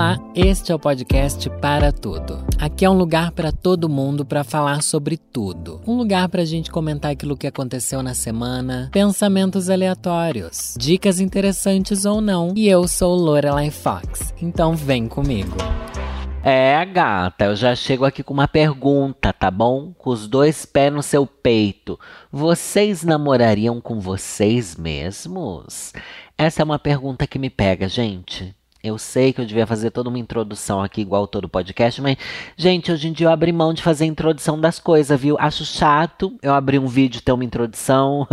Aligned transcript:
Olá, 0.00 0.18
este 0.34 0.72
é 0.72 0.74
o 0.74 0.78
podcast 0.78 1.50
Para 1.60 1.92
Tudo. 1.92 2.42
Aqui 2.58 2.86
é 2.86 2.90
um 2.90 2.96
lugar 2.96 3.32
para 3.32 3.52
todo 3.52 3.86
mundo 3.86 4.24
para 4.24 4.42
falar 4.42 4.82
sobre 4.82 5.18
tudo. 5.18 5.82
Um 5.86 5.94
lugar 5.94 6.26
para 6.30 6.40
a 6.40 6.44
gente 6.46 6.70
comentar 6.70 7.10
aquilo 7.10 7.36
que 7.36 7.46
aconteceu 7.46 8.02
na 8.02 8.14
semana, 8.14 8.88
pensamentos 8.90 9.68
aleatórios, 9.68 10.74
dicas 10.78 11.20
interessantes 11.20 12.06
ou 12.06 12.22
não. 12.22 12.54
E 12.56 12.66
eu 12.66 12.88
sou 12.88 13.14
Lorelai 13.14 13.70
Fox, 13.70 14.32
então 14.40 14.74
vem 14.74 15.06
comigo. 15.06 15.58
É, 16.42 16.82
gata, 16.86 17.44
eu 17.44 17.54
já 17.54 17.74
chego 17.74 18.06
aqui 18.06 18.22
com 18.22 18.32
uma 18.32 18.48
pergunta, 18.48 19.34
tá 19.34 19.50
bom? 19.50 19.92
Com 19.98 20.08
os 20.08 20.26
dois 20.26 20.64
pés 20.64 20.90
no 20.90 21.02
seu 21.02 21.26
peito. 21.26 22.00
Vocês 22.32 23.04
namorariam 23.04 23.82
com 23.82 24.00
vocês 24.00 24.76
mesmos? 24.76 25.92
Essa 26.38 26.62
é 26.62 26.64
uma 26.64 26.78
pergunta 26.78 27.26
que 27.26 27.38
me 27.38 27.50
pega, 27.50 27.86
gente. 27.86 28.58
Eu 28.82 28.96
sei 28.96 29.30
que 29.30 29.42
eu 29.42 29.44
devia 29.44 29.66
fazer 29.66 29.90
toda 29.90 30.08
uma 30.08 30.18
introdução 30.18 30.82
aqui, 30.82 31.02
igual 31.02 31.26
todo 31.26 31.46
podcast, 31.46 32.00
mas, 32.00 32.16
gente, 32.56 32.90
hoje 32.90 33.08
em 33.08 33.12
dia 33.12 33.26
eu 33.26 33.30
abri 33.30 33.52
mão 33.52 33.74
de 33.74 33.82
fazer 33.82 34.04
a 34.04 34.06
introdução 34.06 34.58
das 34.58 34.78
coisas, 34.78 35.20
viu? 35.20 35.36
Acho 35.38 35.66
chato 35.66 36.34
eu 36.42 36.54
abrir 36.54 36.78
um 36.78 36.86
vídeo 36.86 37.20
ter 37.20 37.32
uma 37.32 37.44
introdução. 37.44 38.26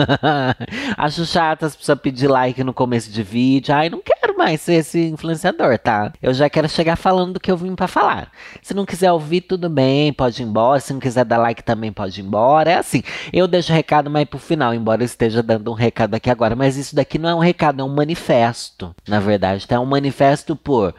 Acho 0.96 1.26
chato 1.26 1.64
as 1.64 1.76
pessoas 1.76 2.00
pedir 2.00 2.28
like 2.28 2.64
no 2.64 2.74
começo 2.74 3.12
de 3.12 3.24
vídeo. 3.24 3.76
Ai, 3.76 3.90
não 3.90 4.02
quero 4.02 4.27
mais 4.38 4.62
ser 4.62 4.76
esse 4.76 5.08
influenciador, 5.08 5.78
tá? 5.80 6.14
Eu 6.22 6.34
já 6.34 6.50
quero 6.50 6.70
chegar 6.70 6.96
falando 6.96 7.34
do 7.34 7.40
que 7.40 7.52
eu 7.52 7.58
vim 7.58 7.76
para 7.76 7.88
falar. 7.88 8.32
Se 8.62 8.74
não 8.74 8.86
quiser 8.86 9.12
ouvir, 9.12 9.42
tudo 9.42 9.70
bem, 9.70 10.14
pode 10.14 10.42
ir 10.42 10.46
embora. 10.46 10.80
Se 10.80 10.94
não 10.94 11.00
quiser 11.00 11.26
dar 11.26 11.38
like 11.38 11.64
também 11.64 11.92
pode 11.92 12.22
ir 12.22 12.24
embora. 12.24 12.72
É 12.72 12.76
assim, 12.76 13.04
eu 13.34 13.48
deixo 13.48 13.72
o 13.72 13.76
recado 13.76 14.10
mais 14.10 14.28
pro 14.28 14.40
final, 14.40 14.74
embora 14.74 15.02
eu 15.02 15.06
esteja 15.06 15.42
dando 15.44 15.72
um 15.72 15.76
recado 15.76 16.14
aqui 16.16 16.30
agora. 16.30 16.56
Mas 16.56 16.78
isso 16.78 16.96
daqui 16.96 17.18
não 17.18 17.30
é 17.30 17.36
um 17.36 17.40
recado, 17.40 17.82
é 17.82 17.84
um 17.84 17.94
manifesto. 17.94 18.96
Na 19.08 19.20
verdade, 19.20 19.68
tá? 19.68 19.76
É 19.76 19.80
um 19.80 19.86
manifesto 19.86 20.56
por 20.56 20.94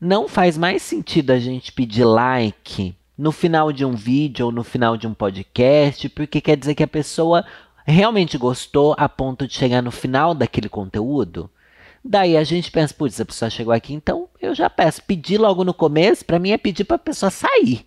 não 0.00 0.28
faz 0.28 0.58
mais 0.58 0.82
sentido 0.82 1.30
a 1.30 1.38
gente 1.38 1.72
pedir 1.72 2.04
like 2.04 2.94
no 3.16 3.32
final 3.32 3.72
de 3.72 3.84
um 3.84 3.94
vídeo 3.94 4.46
ou 4.46 4.52
no 4.52 4.64
final 4.64 4.96
de 4.96 5.06
um 5.06 5.14
podcast, 5.14 6.08
porque 6.10 6.40
quer 6.40 6.56
dizer 6.56 6.74
que 6.74 6.82
a 6.82 6.88
pessoa 6.88 7.44
realmente 7.86 8.36
gostou 8.36 8.94
a 8.98 9.08
ponto 9.08 9.46
de 9.46 9.54
chegar 9.54 9.82
no 9.82 9.90
final 9.90 10.34
daquele 10.34 10.68
conteúdo. 10.68 11.48
Daí 12.04 12.36
a 12.36 12.44
gente 12.44 12.70
pensa, 12.70 12.92
putz, 12.92 13.18
a 13.18 13.24
pessoa 13.24 13.48
chegou 13.48 13.72
aqui, 13.72 13.94
então 13.94 14.28
eu 14.38 14.54
já 14.54 14.68
peço. 14.68 15.02
Pedir 15.02 15.38
logo 15.38 15.64
no 15.64 15.72
começo, 15.72 16.24
para 16.24 16.38
mim 16.38 16.50
é 16.50 16.58
pedir 16.58 16.84
para 16.84 16.96
a 16.96 16.98
pessoa 16.98 17.30
sair. 17.30 17.86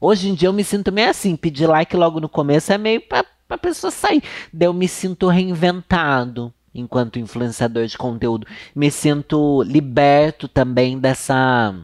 Hoje 0.00 0.28
em 0.28 0.34
dia 0.34 0.48
eu 0.48 0.52
me 0.52 0.64
sinto 0.64 0.90
meio 0.90 1.10
assim, 1.10 1.36
pedir 1.36 1.66
like 1.66 1.94
logo 1.94 2.18
no 2.18 2.28
começo 2.28 2.72
é 2.72 2.78
meio 2.78 3.00
para 3.02 3.26
a 3.50 3.58
pessoa 3.58 3.90
sair. 3.90 4.22
Daí 4.52 4.66
eu 4.66 4.72
me 4.72 4.88
sinto 4.88 5.28
reinventado 5.28 6.52
enquanto 6.74 7.18
influenciador 7.18 7.86
de 7.86 7.98
conteúdo. 7.98 8.46
Me 8.74 8.90
sinto 8.90 9.62
liberto 9.62 10.48
também 10.48 10.98
dessa. 10.98 11.74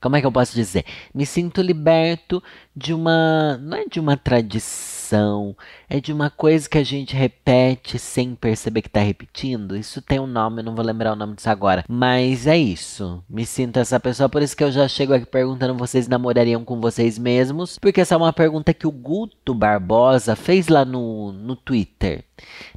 Como 0.00 0.16
é 0.16 0.20
que 0.20 0.26
eu 0.26 0.32
posso 0.32 0.54
dizer? 0.54 0.84
Me 1.14 1.26
sinto 1.26 1.60
liberto 1.60 2.42
de 2.74 2.94
uma. 2.94 3.58
Não 3.58 3.76
é 3.76 3.84
de 3.86 4.00
uma 4.00 4.16
tradição 4.16 5.56
é 5.88 6.00
de 6.00 6.12
uma 6.12 6.30
coisa 6.30 6.68
que 6.68 6.78
a 6.78 6.84
gente 6.84 7.16
repete 7.16 7.98
sem 7.98 8.34
perceber 8.34 8.82
que 8.82 8.88
está 8.88 9.00
repetindo. 9.00 9.76
Isso 9.76 10.00
tem 10.00 10.20
um 10.20 10.26
nome, 10.26 10.60
eu 10.60 10.64
não 10.64 10.74
vou 10.74 10.84
lembrar 10.84 11.12
o 11.12 11.16
nome 11.16 11.34
disso 11.34 11.50
agora. 11.50 11.84
Mas 11.88 12.46
é 12.46 12.56
isso. 12.56 13.22
Me 13.28 13.44
sinto 13.44 13.78
essa 13.78 13.98
pessoa, 13.98 14.28
por 14.28 14.40
isso 14.42 14.56
que 14.56 14.62
eu 14.62 14.70
já 14.70 14.86
chego 14.86 15.12
aqui 15.12 15.26
perguntando: 15.26 15.74
vocês 15.74 16.06
namorariam 16.06 16.64
com 16.64 16.80
vocês 16.80 17.18
mesmos? 17.18 17.78
Porque 17.78 18.00
essa 18.00 18.14
é 18.14 18.18
uma 18.18 18.32
pergunta 18.32 18.72
que 18.72 18.86
o 18.86 18.92
Guto 18.92 19.52
Barbosa 19.54 20.36
fez 20.36 20.68
lá 20.68 20.84
no, 20.84 21.32
no 21.32 21.56
Twitter. 21.56 22.24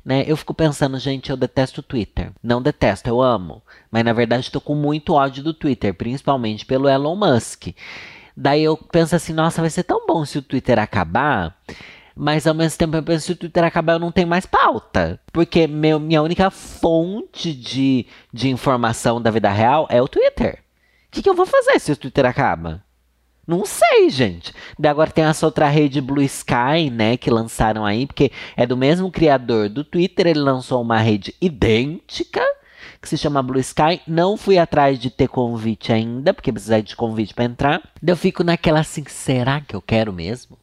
Né? 0.03 0.23
Eu 0.27 0.35
fico 0.35 0.53
pensando, 0.53 0.97
gente, 0.97 1.29
eu 1.29 1.37
detesto 1.37 1.81
o 1.81 1.83
Twitter. 1.83 2.31
Não 2.41 2.61
detesto, 2.61 3.07
eu 3.07 3.21
amo. 3.21 3.61
Mas 3.91 4.03
na 4.03 4.13
verdade 4.13 4.43
estou 4.43 4.59
com 4.59 4.75
muito 4.75 5.13
ódio 5.13 5.43
do 5.43 5.53
Twitter, 5.53 5.93
principalmente 5.93 6.65
pelo 6.65 6.89
Elon 6.89 7.15
Musk. 7.15 7.67
Daí 8.35 8.63
eu 8.63 8.75
penso 8.75 9.15
assim, 9.15 9.33
nossa, 9.33 9.61
vai 9.61 9.69
ser 9.69 9.83
tão 9.83 10.05
bom 10.05 10.25
se 10.25 10.37
o 10.37 10.41
Twitter 10.41 10.79
acabar 10.79 11.55
mas 12.15 12.45
ao 12.45 12.53
mesmo 12.53 12.77
tempo 12.77 12.95
eu 12.95 13.03
penso, 13.03 13.25
se 13.25 13.31
o 13.31 13.35
Twitter 13.35 13.63
acabar, 13.63 13.93
eu 13.93 13.99
não 13.99 14.11
tenho 14.11 14.27
mais 14.27 14.45
pauta. 14.45 15.19
Porque 15.31 15.67
meu, 15.67 15.99
minha 15.99 16.21
única 16.21 16.49
fonte 16.49 17.53
de, 17.53 18.05
de 18.31 18.49
informação 18.49 19.21
da 19.21 19.31
vida 19.31 19.49
real 19.49 19.87
é 19.89 20.01
o 20.01 20.07
Twitter. 20.07 20.59
O 21.07 21.11
que, 21.11 21.21
que 21.21 21.29
eu 21.29 21.33
vou 21.33 21.45
fazer 21.45 21.79
se 21.79 21.91
o 21.91 21.97
Twitter 21.97 22.25
acaba? 22.25 22.83
Não 23.45 23.65
sei, 23.65 24.09
gente. 24.09 24.53
Daí 24.79 24.89
agora 24.89 25.11
tem 25.11 25.25
essa 25.25 25.45
outra 25.45 25.67
rede 25.67 25.99
Blue 25.99 26.21
Sky, 26.21 26.89
né, 26.91 27.17
que 27.17 27.29
lançaram 27.29 27.85
aí, 27.85 28.05
porque 28.07 28.31
é 28.55 28.65
do 28.65 28.77
mesmo 28.77 29.11
criador 29.11 29.67
do 29.67 29.83
Twitter, 29.83 30.27
ele 30.27 30.39
lançou 30.39 30.81
uma 30.81 30.99
rede 30.99 31.35
idêntica, 31.41 32.41
que 33.03 33.09
se 33.09 33.17
chama 33.17 33.43
Blue 33.43 33.59
Sky. 33.59 34.01
Não 34.07 34.35
fui 34.37 34.57
atrás 34.57 34.97
de 34.97 35.11
ter 35.11 35.27
convite 35.27 35.91
ainda, 35.91 36.33
porque 36.33 36.51
precisar 36.51 36.79
de 36.79 36.95
convite 36.95 37.33
para 37.33 37.43
entrar. 37.43 37.81
Eu 38.01 38.17
fico 38.17 38.43
naquela 38.43 38.79
assim, 38.79 39.03
será 39.07 39.61
que 39.61 39.75
eu 39.75 39.81
quero 39.81 40.11
mesmo? 40.11 40.57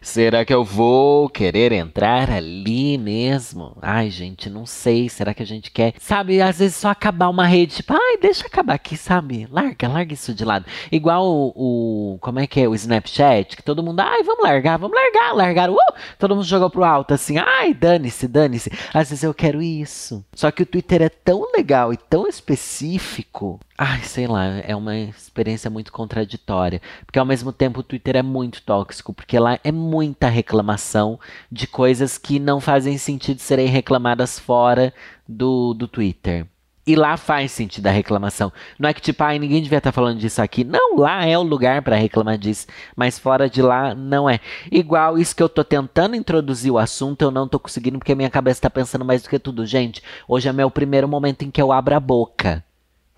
Será 0.00 0.44
que 0.44 0.54
eu 0.54 0.64
vou 0.64 1.28
querer 1.28 1.72
entrar 1.72 2.30
ali 2.30 2.96
mesmo? 2.96 3.76
Ai, 3.82 4.10
gente, 4.10 4.48
não 4.48 4.64
sei. 4.64 5.08
Será 5.08 5.34
que 5.34 5.42
a 5.42 5.46
gente 5.46 5.70
quer, 5.70 5.94
sabe, 5.98 6.40
às 6.40 6.58
vezes 6.58 6.76
só 6.76 6.88
acabar 6.88 7.28
uma 7.28 7.46
rede, 7.46 7.76
tipo, 7.76 7.92
ai, 7.92 8.16
deixa 8.16 8.46
acabar 8.46 8.74
aqui, 8.74 8.96
sabe? 8.96 9.46
Larga, 9.50 9.88
larga 9.88 10.14
isso 10.14 10.32
de 10.32 10.44
lado. 10.44 10.64
Igual 10.90 11.26
o, 11.26 12.14
o 12.14 12.18
como 12.18 12.40
é 12.40 12.46
que 12.46 12.60
é, 12.60 12.68
o 12.68 12.74
Snapchat, 12.74 13.56
que 13.56 13.62
todo 13.62 13.82
mundo, 13.82 14.00
ai, 14.00 14.22
vamos 14.22 14.42
largar, 14.42 14.78
vamos 14.78 14.96
largar, 14.96 15.34
largaram, 15.34 15.74
uh! 15.74 15.94
todo 16.18 16.34
mundo 16.34 16.46
jogou 16.46 16.70
pro 16.70 16.84
alto 16.84 17.14
assim, 17.14 17.36
ai, 17.38 17.74
dane-se, 17.74 18.26
dane-se. 18.26 18.70
Às 18.94 19.10
vezes 19.10 19.22
eu 19.22 19.34
quero 19.34 19.60
isso. 19.60 20.24
Só 20.34 20.50
que 20.50 20.62
o 20.62 20.66
Twitter 20.66 21.02
é 21.02 21.08
tão 21.08 21.50
legal 21.52 21.92
e 21.92 21.96
tão 21.96 22.26
específico 22.26 23.60
Ai, 23.82 24.02
sei 24.02 24.26
lá, 24.26 24.44
é 24.58 24.76
uma 24.76 24.94
experiência 24.94 25.70
muito 25.70 25.90
contraditória. 25.90 26.82
Porque 27.06 27.18
ao 27.18 27.24
mesmo 27.24 27.50
tempo 27.50 27.80
o 27.80 27.82
Twitter 27.82 28.14
é 28.14 28.22
muito 28.22 28.60
tóxico, 28.60 29.14
porque 29.14 29.38
lá 29.38 29.58
é 29.64 29.72
muita 29.72 30.28
reclamação 30.28 31.18
de 31.50 31.66
coisas 31.66 32.18
que 32.18 32.38
não 32.38 32.60
fazem 32.60 32.98
sentido 32.98 33.38
serem 33.40 33.68
reclamadas 33.68 34.38
fora 34.38 34.92
do, 35.26 35.72
do 35.72 35.88
Twitter. 35.88 36.46
E 36.86 36.94
lá 36.94 37.16
faz 37.16 37.52
sentido 37.52 37.86
a 37.86 37.90
reclamação. 37.90 38.52
Não 38.78 38.86
é 38.86 38.92
que 38.92 39.00
tipo, 39.00 39.24
ai, 39.24 39.38
ninguém 39.38 39.62
devia 39.62 39.78
estar 39.78 39.92
falando 39.92 40.18
disso 40.18 40.42
aqui. 40.42 40.62
Não, 40.62 40.98
lá 40.98 41.24
é 41.24 41.38
o 41.38 41.42
lugar 41.42 41.80
para 41.80 41.96
reclamar 41.96 42.36
disso. 42.36 42.66
Mas 42.94 43.18
fora 43.18 43.48
de 43.48 43.62
lá, 43.62 43.94
não 43.94 44.28
é. 44.28 44.40
Igual 44.70 45.16
isso 45.16 45.34
que 45.34 45.42
eu 45.42 45.48
tô 45.48 45.64
tentando 45.64 46.14
introduzir 46.14 46.70
o 46.70 46.76
assunto, 46.76 47.22
eu 47.22 47.30
não 47.30 47.48
tô 47.48 47.58
conseguindo 47.58 47.98
porque 47.98 48.14
minha 48.14 48.28
cabeça 48.28 48.60
tá 48.60 48.68
pensando 48.68 49.06
mais 49.06 49.22
do 49.22 49.30
que 49.30 49.38
tudo. 49.38 49.64
Gente, 49.64 50.02
hoje 50.28 50.50
é 50.50 50.52
meu 50.52 50.70
primeiro 50.70 51.08
momento 51.08 51.46
em 51.46 51.50
que 51.50 51.62
eu 51.62 51.72
abro 51.72 51.94
a 51.94 52.00
boca 52.00 52.62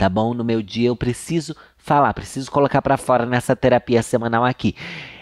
tá 0.03 0.09
bom? 0.09 0.35
No 0.35 0.43
meu 0.43 0.61
dia 0.61 0.89
eu 0.89 0.97
preciso 0.97 1.55
falar, 1.79 2.13
preciso 2.13 2.51
colocar 2.51 2.83
para 2.83 2.97
fora 2.97 3.25
nessa 3.25 3.55
terapia 3.55 4.03
semanal 4.03 4.45
aqui. 4.45 4.75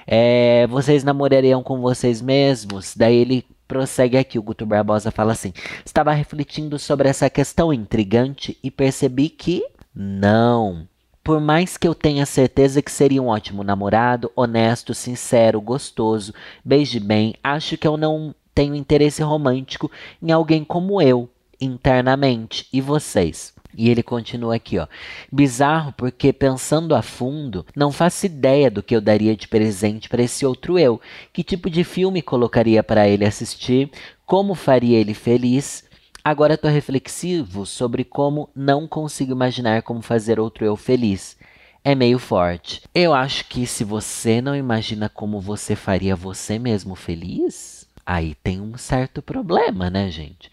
É, 0.06 0.66
vocês 0.68 1.04
namorariam 1.04 1.62
com 1.62 1.82
vocês 1.82 2.22
mesmos? 2.22 2.94
Daí 2.96 3.14
ele 3.14 3.44
prossegue 3.68 4.16
aqui, 4.16 4.38
o 4.38 4.42
Guto 4.42 4.64
Barbosa 4.64 5.10
fala 5.10 5.32
assim: 5.32 5.52
Estava 5.84 6.14
refletindo 6.14 6.78
sobre 6.78 7.10
essa 7.10 7.28
questão 7.28 7.74
intrigante 7.74 8.56
e 8.64 8.70
percebi 8.70 9.28
que 9.28 9.62
não. 9.94 10.88
Por 11.22 11.42
mais 11.42 11.76
que 11.76 11.86
eu 11.86 11.94
tenha 11.94 12.24
certeza 12.24 12.80
que 12.80 12.90
seria 12.90 13.22
um 13.22 13.28
ótimo 13.28 13.62
namorado, 13.62 14.32
honesto, 14.34 14.94
sincero, 14.94 15.60
gostoso, 15.60 16.32
beije 16.64 16.98
bem, 16.98 17.34
acho 17.44 17.76
que 17.76 17.86
eu 17.86 17.98
não 17.98 18.34
tenho 18.54 18.74
interesse 18.74 19.22
romântico 19.22 19.90
em 20.22 20.32
alguém 20.32 20.64
como 20.64 21.02
eu, 21.02 21.28
internamente. 21.60 22.66
E 22.72 22.80
vocês? 22.80 23.59
E 23.76 23.88
ele 23.88 24.02
continua 24.02 24.56
aqui, 24.56 24.78
ó. 24.78 24.86
Bizarro 25.30 25.92
porque 25.92 26.32
pensando 26.32 26.94
a 26.94 27.02
fundo, 27.02 27.64
não 27.74 27.92
faço 27.92 28.26
ideia 28.26 28.70
do 28.70 28.82
que 28.82 28.94
eu 28.94 29.00
daria 29.00 29.36
de 29.36 29.46
presente 29.48 30.08
para 30.08 30.22
esse 30.22 30.44
outro 30.44 30.78
eu. 30.78 31.00
Que 31.32 31.44
tipo 31.44 31.70
de 31.70 31.84
filme 31.84 32.22
colocaria 32.22 32.82
para 32.82 33.08
ele 33.08 33.24
assistir? 33.24 33.90
Como 34.26 34.54
faria 34.54 34.98
ele 34.98 35.14
feliz? 35.14 35.84
Agora 36.22 36.54
estou 36.54 36.70
reflexivo 36.70 37.64
sobre 37.64 38.04
como 38.04 38.50
não 38.54 38.86
consigo 38.86 39.32
imaginar 39.32 39.82
como 39.82 40.02
fazer 40.02 40.38
outro 40.38 40.64
eu 40.64 40.76
feliz. 40.76 41.36
É 41.82 41.94
meio 41.94 42.18
forte. 42.18 42.82
Eu 42.94 43.14
acho 43.14 43.46
que 43.46 43.66
se 43.66 43.84
você 43.84 44.42
não 44.42 44.54
imagina 44.54 45.08
como 45.08 45.40
você 45.40 45.74
faria 45.74 46.14
você 46.14 46.58
mesmo 46.58 46.94
feliz, 46.94 47.88
aí 48.04 48.34
tem 48.34 48.60
um 48.60 48.76
certo 48.76 49.22
problema, 49.22 49.88
né, 49.88 50.10
gente? 50.10 50.52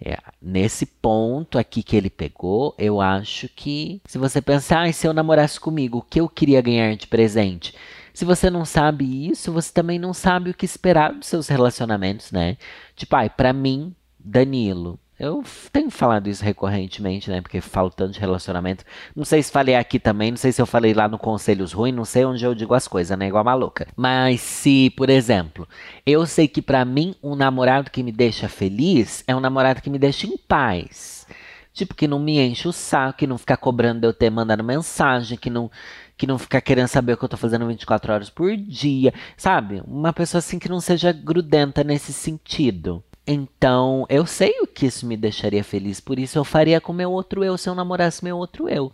É, 0.00 0.18
nesse 0.42 0.84
ponto 0.84 1.58
aqui 1.58 1.82
que 1.82 1.96
ele 1.96 2.10
pegou, 2.10 2.74
eu 2.78 3.00
acho 3.00 3.48
que 3.48 4.00
se 4.06 4.18
você 4.18 4.42
pensar, 4.42 4.86
ah, 4.86 4.92
se 4.92 5.06
eu 5.06 5.14
namorasse 5.14 5.58
comigo, 5.58 5.98
o 5.98 6.02
que 6.02 6.20
eu 6.20 6.28
queria 6.28 6.60
ganhar 6.60 6.94
de 6.96 7.06
presente? 7.06 7.74
Se 8.12 8.24
você 8.24 8.50
não 8.50 8.64
sabe 8.64 9.28
isso, 9.28 9.52
você 9.52 9.72
também 9.72 9.98
não 9.98 10.12
sabe 10.12 10.50
o 10.50 10.54
que 10.54 10.64
esperar 10.64 11.12
dos 11.12 11.26
seus 11.26 11.48
relacionamentos, 11.48 12.30
né? 12.30 12.56
Tipo, 12.94 13.16
ai, 13.16 13.30
pra 13.30 13.52
mim, 13.52 13.94
Danilo, 14.18 14.98
eu 15.18 15.42
tenho 15.72 15.90
falado 15.90 16.28
isso 16.28 16.44
recorrentemente, 16.44 17.30
né? 17.30 17.40
Porque 17.40 17.60
falo 17.60 17.90
tanto 17.90 18.12
de 18.12 18.20
relacionamento. 18.20 18.84
Não 19.14 19.24
sei 19.24 19.42
se 19.42 19.50
falei 19.50 19.74
aqui 19.74 19.98
também, 19.98 20.30
não 20.30 20.36
sei 20.36 20.52
se 20.52 20.60
eu 20.60 20.66
falei 20.66 20.92
lá 20.92 21.08
no 21.08 21.18
Conselhos 21.18 21.72
Ruins, 21.72 21.94
não 21.94 22.04
sei 22.04 22.24
onde 22.26 22.44
eu 22.44 22.54
digo 22.54 22.74
as 22.74 22.86
coisas, 22.86 23.16
né? 23.18 23.28
Igual 23.28 23.42
maluca. 23.42 23.88
Mas 23.96 24.42
se, 24.42 24.90
por 24.90 25.08
exemplo, 25.08 25.66
eu 26.04 26.26
sei 26.26 26.46
que 26.46 26.60
para 26.60 26.84
mim 26.84 27.14
um 27.22 27.34
namorado 27.34 27.90
que 27.90 28.02
me 28.02 28.12
deixa 28.12 28.48
feliz 28.48 29.24
é 29.26 29.34
um 29.34 29.40
namorado 29.40 29.80
que 29.80 29.88
me 29.88 29.98
deixa 29.98 30.26
em 30.26 30.36
paz. 30.36 31.26
Tipo, 31.72 31.94
que 31.94 32.08
não 32.08 32.18
me 32.18 32.38
enche 32.38 32.68
o 32.68 32.72
saco, 32.72 33.18
que 33.18 33.26
não 33.26 33.36
fica 33.36 33.56
cobrando 33.56 34.04
eu 34.06 34.12
ter 34.12 34.30
mandado 34.30 34.64
mensagem, 34.64 35.36
que 35.36 35.50
não, 35.50 35.70
que 36.16 36.26
não 36.26 36.38
fica 36.38 36.60
querendo 36.60 36.88
saber 36.88 37.12
o 37.12 37.16
que 37.18 37.24
eu 37.24 37.28
tô 37.28 37.36
fazendo 37.36 37.66
24 37.66 38.12
horas 38.12 38.30
por 38.30 38.56
dia, 38.56 39.12
sabe? 39.36 39.82
Uma 39.86 40.12
pessoa 40.12 40.38
assim 40.38 40.58
que 40.58 40.68
não 40.68 40.80
seja 40.80 41.12
grudenta 41.12 41.84
nesse 41.84 42.12
sentido. 42.12 43.04
Então, 43.26 44.06
eu 44.08 44.24
sei 44.24 44.60
o 44.60 44.66
que 44.66 44.86
isso 44.86 45.04
me 45.04 45.16
deixaria 45.16 45.64
feliz, 45.64 45.98
por 45.98 46.18
isso 46.18 46.38
eu 46.38 46.44
faria 46.44 46.80
com 46.80 46.92
meu 46.92 47.10
outro 47.10 47.42
eu 47.42 47.58
se 47.58 47.68
eu 47.68 47.74
namorasse 47.74 48.22
meu 48.22 48.36
outro 48.36 48.68
eu. 48.68 48.92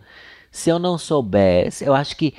Se 0.51 0.69
eu 0.69 0.79
não 0.79 0.97
soubesse, 0.97 1.85
eu 1.85 1.93
acho 1.93 2.17
que 2.17 2.33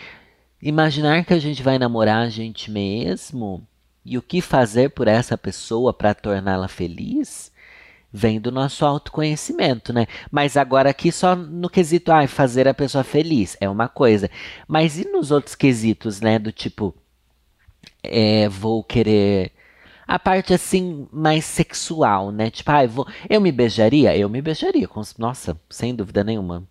imaginar 0.61 1.25
que 1.25 1.35
a 1.35 1.39
gente 1.39 1.63
vai 1.63 1.79
namorar 1.79 2.27
a 2.27 2.29
gente 2.29 2.71
mesmo 2.71 3.67
e 4.05 4.19
o 4.19 4.23
que 4.23 4.41
fazer 4.41 4.91
por 4.91 5.09
essa 5.09 5.39
pessoa 5.39 5.93
para 5.93 6.15
torná-la 6.15 6.69
feliz 6.69 7.53
vem 8.13 8.41
do 8.41 8.53
nosso 8.53 8.85
autoconhecimento, 8.87 9.93
né? 9.93 10.07
Mas 10.31 10.57
agora 10.57 10.91
aqui 10.91 11.11
só 11.11 11.35
no 11.35 11.69
quesito, 11.69 12.13
ah, 12.13 12.27
fazer 12.29 12.69
a 12.69 12.75
pessoa 12.75 13.03
feliz 13.03 13.57
é 13.61 13.69
uma 13.69 13.89
coisa. 13.89 14.31
Mas 14.69 14.99
e 14.99 15.05
nos 15.09 15.31
outros 15.33 15.57
quesitos, 15.57 16.21
né? 16.21 16.39
Do 16.39 16.53
tipo, 16.53 16.95
é, 18.03 18.49
vou 18.49 18.85
querer 18.85 19.53
a 20.15 20.19
parte 20.21 20.55
assim 20.55 21.09
mais 21.11 21.45
sexual, 21.45 22.31
né? 22.31 22.49
Tipo, 22.49 22.71
ah, 22.71 22.85
eu, 22.85 22.89
vou, 22.89 23.09
eu 23.29 23.41
me 23.41 23.51
beijaria? 23.51 24.17
Eu 24.17 24.29
me 24.29 24.41
beijaria, 24.41 24.87
com, 24.87 25.03
nossa, 25.19 25.61
sem 25.69 25.93
dúvida 25.93 26.23
nenhuma. 26.23 26.63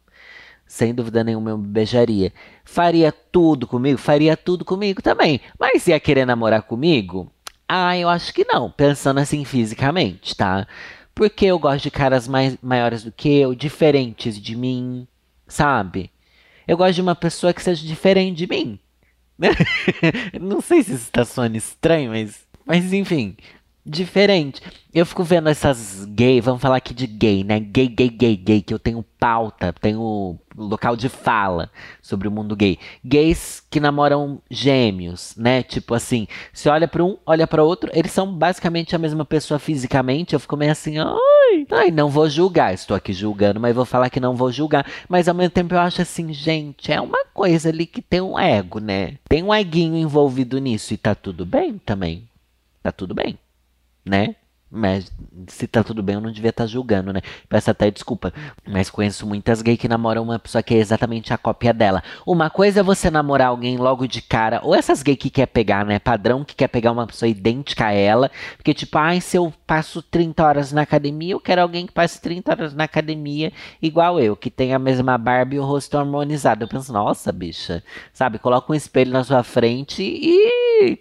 Sem 0.66 0.96
dúvida 0.96 1.26
nenhuma 1.26 1.50
eu 1.50 1.58
me 1.58 1.68
beijaria. 1.68 2.32
Faria 2.64 3.12
tudo 3.12 3.68
comigo? 3.68 3.98
Faria 3.98 4.38
tudo 4.38 4.64
comigo 4.64 5.02
também. 5.02 5.42
Mas 5.60 5.86
ia 5.88 6.00
querer 6.00 6.26
namorar 6.26 6.62
comigo? 6.62 7.30
Ah, 7.68 7.98
eu 7.98 8.08
acho 8.08 8.34
que 8.34 8.46
não, 8.46 8.72
pensando 8.72 9.20
assim 9.20 9.44
fisicamente, 9.44 10.38
tá? 10.38 10.66
Porque 11.14 11.46
eu 11.46 11.60
gosto 11.60 11.84
de 11.84 11.92
caras 11.92 12.30
mais, 12.30 12.58
maiores 12.62 13.04
do 13.04 13.12
que 13.12 13.28
eu, 13.28 13.54
diferentes 13.54 14.42
de 14.42 14.56
mim, 14.56 15.06
sabe? 15.46 16.10
Eu 16.66 16.78
gosto 16.78 16.96
de 16.96 17.02
uma 17.02 17.14
pessoa 17.14 17.54
que 17.54 17.62
seja 17.62 17.86
diferente 17.86 18.38
de 18.38 18.48
mim. 18.48 18.80
Não 20.40 20.62
sei 20.62 20.82
se 20.82 20.94
isso 20.94 21.04
está 21.04 21.26
soando 21.26 21.58
estranho, 21.58 22.12
mas, 22.12 22.48
mas 22.66 22.94
enfim, 22.94 23.36
diferente. 23.86 24.62
Eu 24.94 25.06
fico 25.06 25.24
vendo 25.24 25.50
essas 25.50 26.06
gay, 26.06 26.40
vamos 26.40 26.62
falar 26.62 26.78
aqui 26.78 26.94
de 26.94 27.08
gay, 27.08 27.44
né? 27.44 27.60
Gay, 27.60 27.88
gay, 27.88 28.10
gay, 28.10 28.36
gay, 28.36 28.62
que 28.62 28.74
eu 28.74 28.80
tenho 28.80 29.04
pauta, 29.20 29.74
tenho 29.74 30.40
local 30.56 30.96
de 30.96 31.10
fala 31.10 31.70
sobre 32.02 32.28
o 32.28 32.32
mundo 32.32 32.56
gay. 32.56 32.78
Gays 33.04 33.64
que 33.70 33.80
namoram 33.80 34.40
gêmeos, 34.50 35.34
né? 35.36 35.64
Tipo 35.64 35.96
assim, 35.96 36.28
se 36.54 36.70
olha 36.70 36.88
para 36.88 37.04
um, 37.04 37.18
olha 37.26 37.48
para 37.48 37.64
outro, 37.64 37.90
eles 37.94 38.12
são 38.12 38.32
basicamente 38.32 38.96
a 38.96 39.00
mesma 39.00 39.26
pessoa 39.26 39.60
fisicamente. 39.60 40.34
Eu 40.34 40.40
fico 40.40 40.56
meio 40.56 40.72
assim, 40.72 41.00
ai, 41.00 41.68
ai, 41.72 41.92
não 41.92 42.08
vou 42.08 42.30
julgar. 42.30 42.74
Estou 42.74 42.96
aqui 42.96 43.12
julgando, 43.12 43.60
mas 43.60 43.76
vou 43.76 43.86
falar 43.86 44.10
que 44.10 44.20
não 44.20 44.36
vou 44.36 44.52
julgar. 44.52 44.86
Mas 45.10 45.28
ao 45.28 45.36
mesmo 45.36 45.52
tempo 45.52 45.74
eu 45.74 45.80
acho 45.80 46.02
assim, 46.02 46.32
gente, 46.32 46.92
é 46.92 47.02
uma 47.02 47.26
coisa 47.34 47.70
ali 47.70 47.86
que 47.86 48.02
tem 48.02 48.22
um 48.22 48.40
ego, 48.40 48.80
né? 48.80 49.16
Tem 49.28 49.44
um 49.44 49.54
eguinho 49.54 49.98
envolvido 49.98 50.60
nisso 50.60 50.94
e 50.94 50.98
tá 50.98 51.16
tudo 51.16 51.46
bem 51.46 51.80
também. 51.80 52.28
Tá 52.84 52.92
tudo 52.92 53.16
bem 53.16 53.40
né? 54.06 54.36
Mas 54.76 55.12
se 55.50 55.68
tá 55.68 55.84
tudo 55.84 56.02
bem, 56.02 56.16
eu 56.16 56.22
não 56.22 56.32
devia 56.32 56.50
estar 56.50 56.64
tá 56.64 56.68
julgando, 56.68 57.14
né? 57.14 57.22
Peço 57.48 57.70
até 57.70 57.92
desculpa. 57.92 58.34
Mas 58.68 58.90
conheço 58.90 59.24
muitas 59.28 59.62
gays 59.62 59.78
que 59.78 59.88
namoram 59.88 60.24
uma 60.24 60.40
pessoa 60.40 60.64
que 60.64 60.74
é 60.74 60.78
exatamente 60.78 61.32
a 61.32 61.38
cópia 61.38 61.72
dela. 61.72 62.02
Uma 62.26 62.50
coisa 62.50 62.80
é 62.80 62.84
você 62.84 63.12
namorar 63.12 63.50
alguém 63.50 63.78
logo 63.78 64.08
de 64.08 64.20
cara, 64.20 64.62
ou 64.64 64.74
essas 64.74 65.04
gays 65.04 65.20
que 65.20 65.30
quer 65.30 65.46
pegar, 65.46 65.86
né? 65.86 66.00
Padrão 66.00 66.44
que 66.44 66.56
quer 66.56 66.70
pegar 66.70 66.92
uma 66.92 67.06
pessoa 67.06 67.30
idêntica 67.30 67.86
a 67.86 67.92
ela. 67.92 68.32
Porque, 68.58 68.74
tipo, 68.74 68.98
ai, 68.98 69.22
se 69.22 69.38
eu 69.38 69.54
passo 69.68 70.02
30 70.02 70.44
horas 70.44 70.72
na 70.72 70.82
academia, 70.82 71.34
eu 71.34 71.40
quero 71.40 71.62
alguém 71.62 71.86
que 71.86 71.94
passe 71.94 72.20
30 72.20 72.52
horas 72.52 72.74
na 72.74 72.86
academia 72.86 73.54
igual 73.80 74.20
eu, 74.20 74.36
que 74.36 74.50
tem 74.50 74.74
a 74.74 74.80
mesma 74.80 75.20
barba 75.20 75.54
e 75.54 75.60
o 75.60 75.64
rosto 75.64 76.00
harmonizado. 76.00 76.64
Eu 76.64 76.68
penso, 76.68 76.92
nossa, 76.92 77.32
bicha. 77.32 77.84
Sabe? 78.12 78.40
Coloca 78.40 78.72
um 78.72 78.76
espelho 78.76 79.12
na 79.12 79.24
sua 79.24 79.44
frente 79.44 80.02
e. 80.02 80.98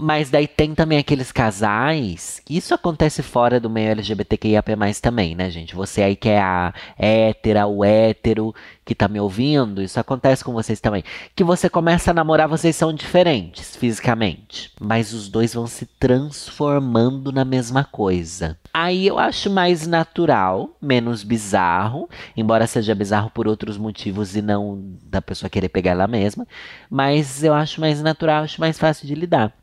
Mas 0.00 0.30
daí 0.30 0.46
tem 0.46 0.76
também 0.76 0.96
aqueles 0.96 1.32
casais. 1.32 2.40
Isso 2.48 2.72
acontece 2.72 3.20
fora 3.20 3.58
do 3.58 3.68
meio 3.68 3.90
LGBTQIAP+, 3.90 4.70
também, 5.02 5.34
né, 5.34 5.50
gente? 5.50 5.74
Você 5.74 6.02
aí 6.02 6.14
que 6.14 6.28
é 6.28 6.40
a 6.40 6.72
hétera, 6.96 7.66
o 7.66 7.84
hétero, 7.84 8.54
que 8.84 8.94
tá 8.94 9.08
me 9.08 9.18
ouvindo, 9.18 9.82
isso 9.82 9.98
acontece 9.98 10.44
com 10.44 10.52
vocês 10.52 10.80
também. 10.80 11.02
Que 11.34 11.42
você 11.42 11.68
começa 11.68 12.12
a 12.12 12.14
namorar, 12.14 12.48
vocês 12.48 12.76
são 12.76 12.94
diferentes 12.94 13.74
fisicamente. 13.74 14.72
Mas 14.80 15.12
os 15.12 15.28
dois 15.28 15.52
vão 15.52 15.66
se 15.66 15.84
transformando 15.84 17.32
na 17.32 17.44
mesma 17.44 17.82
coisa. 17.82 18.56
Aí 18.72 19.04
eu 19.04 19.18
acho 19.18 19.50
mais 19.50 19.84
natural, 19.84 20.76
menos 20.80 21.24
bizarro. 21.24 22.08
Embora 22.36 22.68
seja 22.68 22.94
bizarro 22.94 23.30
por 23.30 23.48
outros 23.48 23.76
motivos 23.76 24.36
e 24.36 24.42
não 24.42 24.96
da 25.02 25.20
pessoa 25.20 25.50
querer 25.50 25.70
pegar 25.70 25.90
ela 25.90 26.06
mesma. 26.06 26.46
Mas 26.88 27.42
eu 27.42 27.52
acho 27.52 27.80
mais 27.80 28.00
natural, 28.00 28.44
acho 28.44 28.60
mais 28.60 28.78
fácil 28.78 29.04
de 29.04 29.16
lidar. 29.16 29.57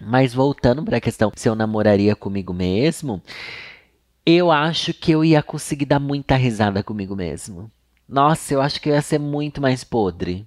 Mas 0.00 0.32
voltando 0.32 0.82
para 0.84 0.96
a 0.96 1.00
questão 1.00 1.30
se 1.34 1.48
eu 1.48 1.54
namoraria 1.54 2.16
comigo 2.16 2.52
mesmo, 2.52 3.22
eu 4.24 4.50
acho 4.50 4.94
que 4.94 5.12
eu 5.12 5.24
ia 5.24 5.42
conseguir 5.42 5.86
dar 5.86 6.00
muita 6.00 6.36
risada 6.36 6.82
comigo 6.82 7.14
mesmo. 7.14 7.70
Nossa, 8.08 8.54
eu 8.54 8.60
acho 8.60 8.80
que 8.80 8.88
eu 8.88 8.94
ia 8.94 9.02
ser 9.02 9.18
muito 9.18 9.60
mais 9.60 9.84
podre. 9.84 10.46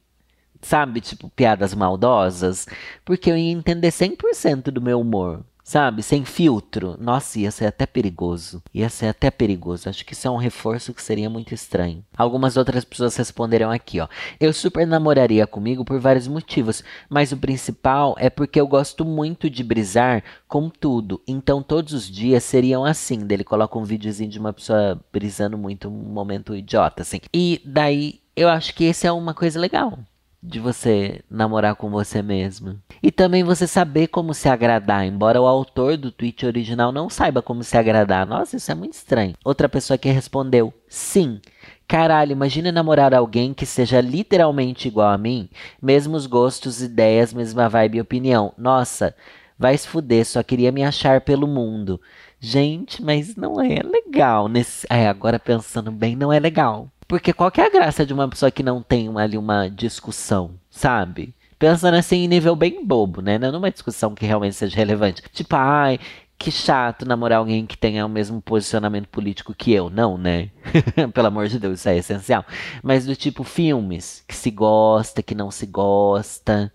Sabe, 0.61 1.01
tipo, 1.01 1.29
piadas 1.29 1.73
maldosas, 1.73 2.67
porque 3.03 3.29
eu 3.29 3.37
ia 3.37 3.51
entender 3.51 3.89
100% 3.89 4.71
do 4.71 4.81
meu 4.81 4.99
humor 4.99 5.43
sabe? 5.63 6.03
Sem 6.03 6.25
filtro. 6.25 6.97
Nossa, 6.99 7.39
ia 7.39 7.49
ser 7.49 7.65
até 7.65 7.85
perigoso. 7.85 8.61
Ia 8.73 8.89
ser 8.89 9.07
até 9.07 9.31
perigoso. 9.31 9.89
Acho 9.89 10.05
que 10.05 10.13
isso 10.13 10.27
é 10.27 10.31
um 10.31 10.37
reforço 10.37 10.93
que 10.93 11.01
seria 11.01 11.29
muito 11.29 11.53
estranho. 11.53 12.03
Algumas 12.15 12.57
outras 12.57 12.83
pessoas 12.83 13.15
responderam 13.15 13.71
aqui, 13.71 13.99
ó. 13.99 14.07
Eu 14.39 14.51
super 14.53 14.85
namoraria 14.85 15.47
comigo 15.47 15.85
por 15.85 15.99
vários 15.99 16.27
motivos, 16.27 16.83
mas 17.09 17.31
o 17.31 17.37
principal 17.37 18.15
é 18.19 18.29
porque 18.29 18.59
eu 18.59 18.67
gosto 18.67 19.05
muito 19.05 19.49
de 19.49 19.63
brisar 19.63 20.23
com 20.47 20.69
tudo. 20.69 21.21
Então 21.27 21.63
todos 21.63 21.93
os 21.93 22.09
dias 22.09 22.43
seriam 22.43 22.83
assim. 22.83 23.25
Ele 23.29 23.43
coloca 23.43 23.79
um 23.79 23.83
videozinho 23.83 24.29
de 24.29 24.39
uma 24.39 24.53
pessoa 24.53 24.99
brisando 25.11 25.57
muito, 25.57 25.87
um 25.87 25.91
momento 25.91 26.55
idiota, 26.55 27.01
assim. 27.01 27.19
E 27.33 27.61
daí 27.65 28.21
eu 28.35 28.49
acho 28.49 28.73
que 28.75 28.83
esse 28.83 29.07
é 29.07 29.11
uma 29.11 29.33
coisa 29.33 29.59
legal 29.59 29.99
de 30.43 30.59
você 30.59 31.21
namorar 31.31 31.75
com 31.75 31.89
você 31.89 32.21
mesmo. 32.21 32.77
E 33.01 33.09
também 33.09 33.43
você 33.43 33.65
saber 33.65 34.07
como 34.07 34.33
se 34.33 34.49
agradar, 34.49 35.05
embora 35.05 35.41
o 35.41 35.47
autor 35.47 35.95
do 35.95 36.11
tweet 36.11 36.45
original 36.45 36.91
não 36.91 37.09
saiba 37.09 37.41
como 37.41 37.63
se 37.63 37.77
agradar. 37.77 38.27
Nossa, 38.27 38.57
isso 38.57 38.69
é 38.69 38.75
muito 38.75 38.93
estranho. 38.93 39.35
Outra 39.45 39.69
pessoa 39.69 39.97
que 39.97 40.11
respondeu: 40.11 40.73
Sim. 40.89 41.39
Caralho, 41.87 42.31
imagina 42.31 42.71
namorar 42.71 43.13
alguém 43.13 43.53
que 43.53 43.65
seja 43.65 44.01
literalmente 44.01 44.87
igual 44.87 45.09
a 45.09 45.17
mim, 45.17 45.49
mesmos 45.81 46.25
gostos, 46.25 46.81
ideias, 46.81 47.33
mesma 47.33 47.69
vibe 47.69 47.97
e 47.97 48.01
opinião. 48.01 48.53
Nossa, 48.57 49.15
vai 49.59 49.77
se 49.77 49.87
fuder, 49.87 50.25
só 50.25 50.41
queria 50.41 50.71
me 50.71 50.83
achar 50.83 51.21
pelo 51.21 51.45
mundo. 51.45 51.99
Gente, 52.39 53.01
mas 53.03 53.35
não 53.35 53.61
é 53.61 53.81
legal 53.81 54.47
nesse. 54.47 54.87
É, 54.89 55.07
agora 55.07 55.39
pensando 55.39 55.91
bem, 55.91 56.15
não 56.15 56.31
é 56.33 56.39
legal. 56.39 56.89
Porque 57.13 57.31
qual 57.31 57.51
que 57.51 57.61
é 57.61 57.67
a 57.67 57.69
graça 57.69 58.03
de 58.03 58.11
uma 58.11 58.27
pessoa 58.27 58.49
que 58.49 58.63
não 58.63 58.81
tem 58.81 59.07
ali 59.19 59.37
uma 59.37 59.69
discussão, 59.69 60.55
sabe? 60.67 61.35
Pensando 61.59 61.93
assim 61.93 62.23
em 62.23 62.27
nível 62.27 62.55
bem 62.55 62.83
bobo, 62.83 63.21
né? 63.21 63.37
Não 63.37 63.51
numa 63.51 63.69
discussão 63.69 64.15
que 64.15 64.25
realmente 64.25 64.55
seja 64.55 64.75
relevante. 64.75 65.21
Tipo, 65.31 65.55
ai, 65.55 65.99
que 66.39 66.49
chato 66.49 67.05
namorar 67.05 67.37
alguém 67.37 67.67
que 67.67 67.77
tenha 67.77 68.03
o 68.03 68.09
mesmo 68.09 68.41
posicionamento 68.41 69.09
político 69.09 69.53
que 69.53 69.71
eu. 69.71 69.91
Não, 69.91 70.17
né? 70.17 70.49
Pelo 71.13 71.27
amor 71.27 71.47
de 71.47 71.59
Deus, 71.59 71.81
isso 71.81 71.89
é 71.89 71.97
essencial. 71.97 72.43
Mas 72.81 73.05
do 73.05 73.15
tipo 73.15 73.43
filmes, 73.43 74.23
que 74.27 74.35
se 74.35 74.49
gosta, 74.49 75.21
que 75.21 75.35
não 75.35 75.51
se 75.51 75.67
gosta. 75.67 76.73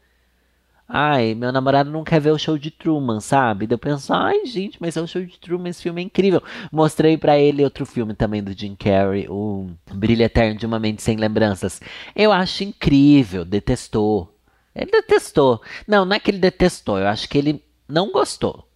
Ai, 0.91 1.35
meu 1.35 1.53
namorado 1.53 1.91
não 1.91 2.03
quer 2.03 2.19
ver 2.19 2.31
o 2.31 2.39
show 2.39 2.57
de 2.57 2.71
Truman, 2.71 3.21
sabe? 3.21 3.67
Daí 3.67 3.75
eu 3.75 3.79
penso, 3.79 4.11
ai, 4.15 4.47
gente, 4.47 4.79
mas 4.81 4.97
é 4.97 5.03
o 5.03 5.07
show 5.07 5.23
de 5.23 5.39
Truman, 5.39 5.69
esse 5.69 5.83
filme 5.83 6.01
é 6.01 6.05
incrível. 6.05 6.43
Mostrei 6.73 7.19
para 7.19 7.39
ele 7.39 7.63
outro 7.63 7.85
filme 7.85 8.15
também 8.15 8.43
do 8.43 8.59
Jim 8.59 8.75
Carrey, 8.75 9.27
o 9.29 9.67
Brilho 9.93 10.23
Eterno 10.23 10.59
de 10.59 10.65
uma 10.65 10.79
Mente 10.79 11.03
Sem 11.03 11.17
Lembranças. 11.17 11.79
Eu 12.17 12.33
acho 12.33 12.65
incrível, 12.65 13.45
detestou. 13.45 14.35
Ele 14.75 14.91
detestou. 14.91 15.61
Não, 15.87 16.07
não 16.07 16.17
é 16.17 16.21
que 16.21 16.31
ele 16.31 16.39
detestou, 16.39 16.99
eu 16.99 17.07
acho 17.07 17.29
que 17.29 17.37
ele 17.37 17.63
não 17.87 18.11
gostou. 18.11 18.67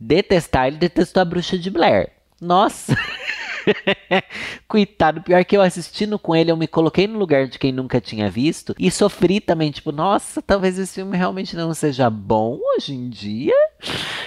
Detestar, 0.00 0.66
ele 0.66 0.78
detestou 0.78 1.20
a 1.20 1.24
Bruxa 1.24 1.56
de 1.56 1.70
Blair. 1.70 2.10
Nossa! 2.40 2.96
Coitado, 4.68 5.22
pior 5.22 5.44
que 5.44 5.56
eu 5.56 5.62
assistindo 5.62 6.18
com 6.18 6.34
ele, 6.34 6.50
eu 6.50 6.56
me 6.56 6.66
coloquei 6.66 7.06
no 7.06 7.18
lugar 7.18 7.46
de 7.46 7.58
quem 7.58 7.72
nunca 7.72 8.00
tinha 8.00 8.30
visto 8.30 8.74
e 8.78 8.90
sofri 8.90 9.40
também, 9.40 9.70
tipo, 9.70 9.92
nossa, 9.92 10.42
talvez 10.42 10.78
esse 10.78 10.94
filme 10.94 11.16
realmente 11.16 11.56
não 11.56 11.72
seja 11.74 12.08
bom 12.08 12.58
hoje 12.74 12.94
em 12.94 13.08
dia, 13.08 13.54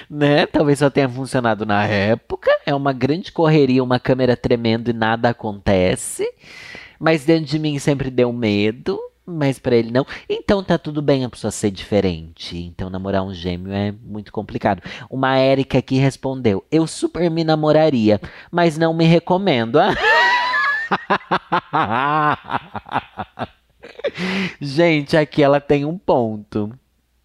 né? 0.10 0.46
Talvez 0.46 0.80
só 0.80 0.90
tenha 0.90 1.10
funcionado 1.10 1.66
na 1.66 1.86
época. 1.86 2.52
É 2.66 2.74
uma 2.74 2.94
grande 2.94 3.32
correria, 3.32 3.84
uma 3.84 4.00
câmera 4.00 4.36
tremendo 4.36 4.90
e 4.90 4.94
nada 4.94 5.30
acontece. 5.30 6.26
Mas 7.00 7.26
dentro 7.26 7.46
de 7.46 7.60
mim 7.60 7.78
sempre 7.80 8.10
deu 8.10 8.32
medo. 8.32 9.00
Mas 9.26 9.58
para 9.60 9.76
ele 9.76 9.92
não. 9.92 10.06
Então 10.30 10.64
tá 10.64 10.78
tudo 10.78 11.02
bem 11.02 11.26
a 11.26 11.30
pessoa 11.30 11.52
ser 11.52 11.72
diferente. 11.72 12.58
Então 12.58 12.90
namorar 12.90 13.24
um 13.24 13.34
gêmeo 13.34 13.74
é 13.74 13.92
muito 13.92 14.32
complicado. 14.32 14.82
Uma 15.10 15.38
Érica 15.38 15.80
aqui 15.80 15.98
respondeu: 15.98 16.64
Eu 16.72 16.86
super 16.86 17.30
me 17.32 17.44
namoraria, 17.44 18.22
mas 18.52 18.78
não 18.78 18.94
me 18.94 19.06
recomendo. 19.06 19.80
Gente, 24.62 25.18
aqui 25.18 25.42
ela 25.44 25.60
tem 25.60 25.86
um 25.86 25.98
ponto. 25.98 26.72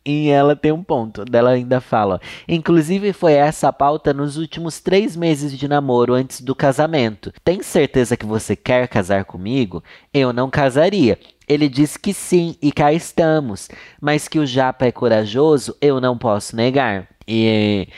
E 0.05 0.29
ela 0.29 0.57
tem 0.57 0.73
um 0.73 0.83
ponto. 0.83 1.25
Dela 1.25 1.51
ainda 1.51 1.81
fala. 1.81 2.21
Inclusive, 2.49 3.13
foi 3.13 3.35
essa 3.35 3.69
a 3.69 3.73
pauta 3.73 4.15
nos 4.15 4.37
últimos 4.37 4.81
três 4.81 5.15
meses 5.15 5.57
de 5.57 5.69
namoro 5.69 6.15
antes 6.15 6.41
do 6.41 6.55
casamento. 6.55 7.33
Tem 7.45 7.63
certeza 7.63 8.17
que 8.17 8.27
você 8.27 8.57
quer 8.57 8.89
casar 8.89 9.25
comigo? 9.25 9.83
Eu 10.13 10.33
não 10.33 10.49
casaria. 10.49 11.19
Ele 11.47 11.69
disse 11.69 11.99
que 11.99 12.15
sim, 12.15 12.57
e 12.63 12.73
cá 12.73 12.93
estamos. 12.93 13.69
Mas 14.01 14.29
que 14.29 14.39
o 14.39 14.47
Japa 14.47 14.87
é 14.87 14.93
corajoso, 14.93 15.77
eu 15.81 16.01
não 16.01 16.17
posso 16.17 16.57
negar. 16.57 17.09
E. 17.27 17.89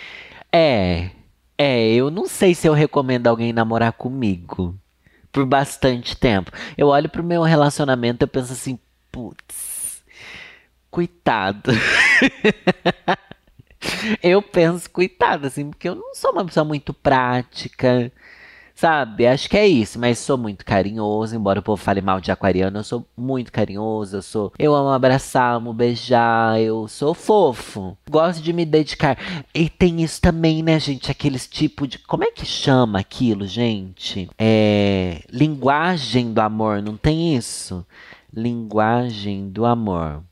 É. 0.52 1.10
É, 1.56 1.92
eu 1.92 2.10
não 2.10 2.26
sei 2.26 2.54
se 2.54 2.66
eu 2.66 2.72
recomendo 2.72 3.28
alguém 3.28 3.52
namorar 3.52 3.92
comigo 3.92 4.74
por 5.30 5.46
bastante 5.46 6.16
tempo. 6.16 6.50
Eu 6.76 6.88
olho 6.88 7.08
pro 7.08 7.22
meu 7.22 7.42
relacionamento 7.42 8.24
e 8.24 8.26
penso 8.26 8.52
assim, 8.52 8.78
putz, 9.10 9.71
coitado. 10.92 11.72
eu 14.22 14.42
penso, 14.42 14.90
coitado, 14.90 15.46
assim, 15.46 15.70
porque 15.70 15.88
eu 15.88 15.94
não 15.94 16.14
sou 16.14 16.32
uma 16.32 16.44
pessoa 16.44 16.64
muito 16.64 16.92
prática. 16.92 18.12
Sabe? 18.74 19.26
Acho 19.26 19.48
que 19.48 19.56
é 19.56 19.66
isso, 19.66 19.98
mas 19.98 20.18
sou 20.18 20.36
muito 20.36 20.64
carinhoso, 20.64 21.36
embora 21.36 21.60
o 21.60 21.62
povo 21.62 21.80
fale 21.80 22.00
mal 22.00 22.20
de 22.20 22.32
aquariano, 22.32 22.78
eu 22.78 22.84
sou 22.84 23.06
muito 23.16 23.52
carinhoso, 23.52 24.16
eu 24.16 24.22
sou, 24.22 24.52
eu 24.58 24.74
amo 24.74 24.88
abraçar, 24.88 25.54
amo 25.54 25.72
beijar, 25.72 26.60
eu 26.60 26.88
sou 26.88 27.14
fofo. 27.14 27.96
Gosto 28.10 28.42
de 28.42 28.52
me 28.52 28.64
dedicar. 28.64 29.16
E 29.54 29.68
tem 29.68 30.02
isso 30.02 30.20
também, 30.20 30.62
né, 30.62 30.80
gente, 30.80 31.10
aqueles 31.10 31.46
tipo 31.46 31.86
de, 31.86 31.98
como 32.00 32.24
é 32.24 32.32
que 32.32 32.44
chama 32.44 32.98
aquilo, 32.98 33.46
gente? 33.46 34.28
É, 34.36 35.22
linguagem 35.30 36.32
do 36.32 36.40
amor, 36.40 36.82
não 36.82 36.96
tem 36.96 37.36
isso? 37.36 37.86
Linguagem 38.34 39.48
do 39.48 39.64
amor. 39.64 40.24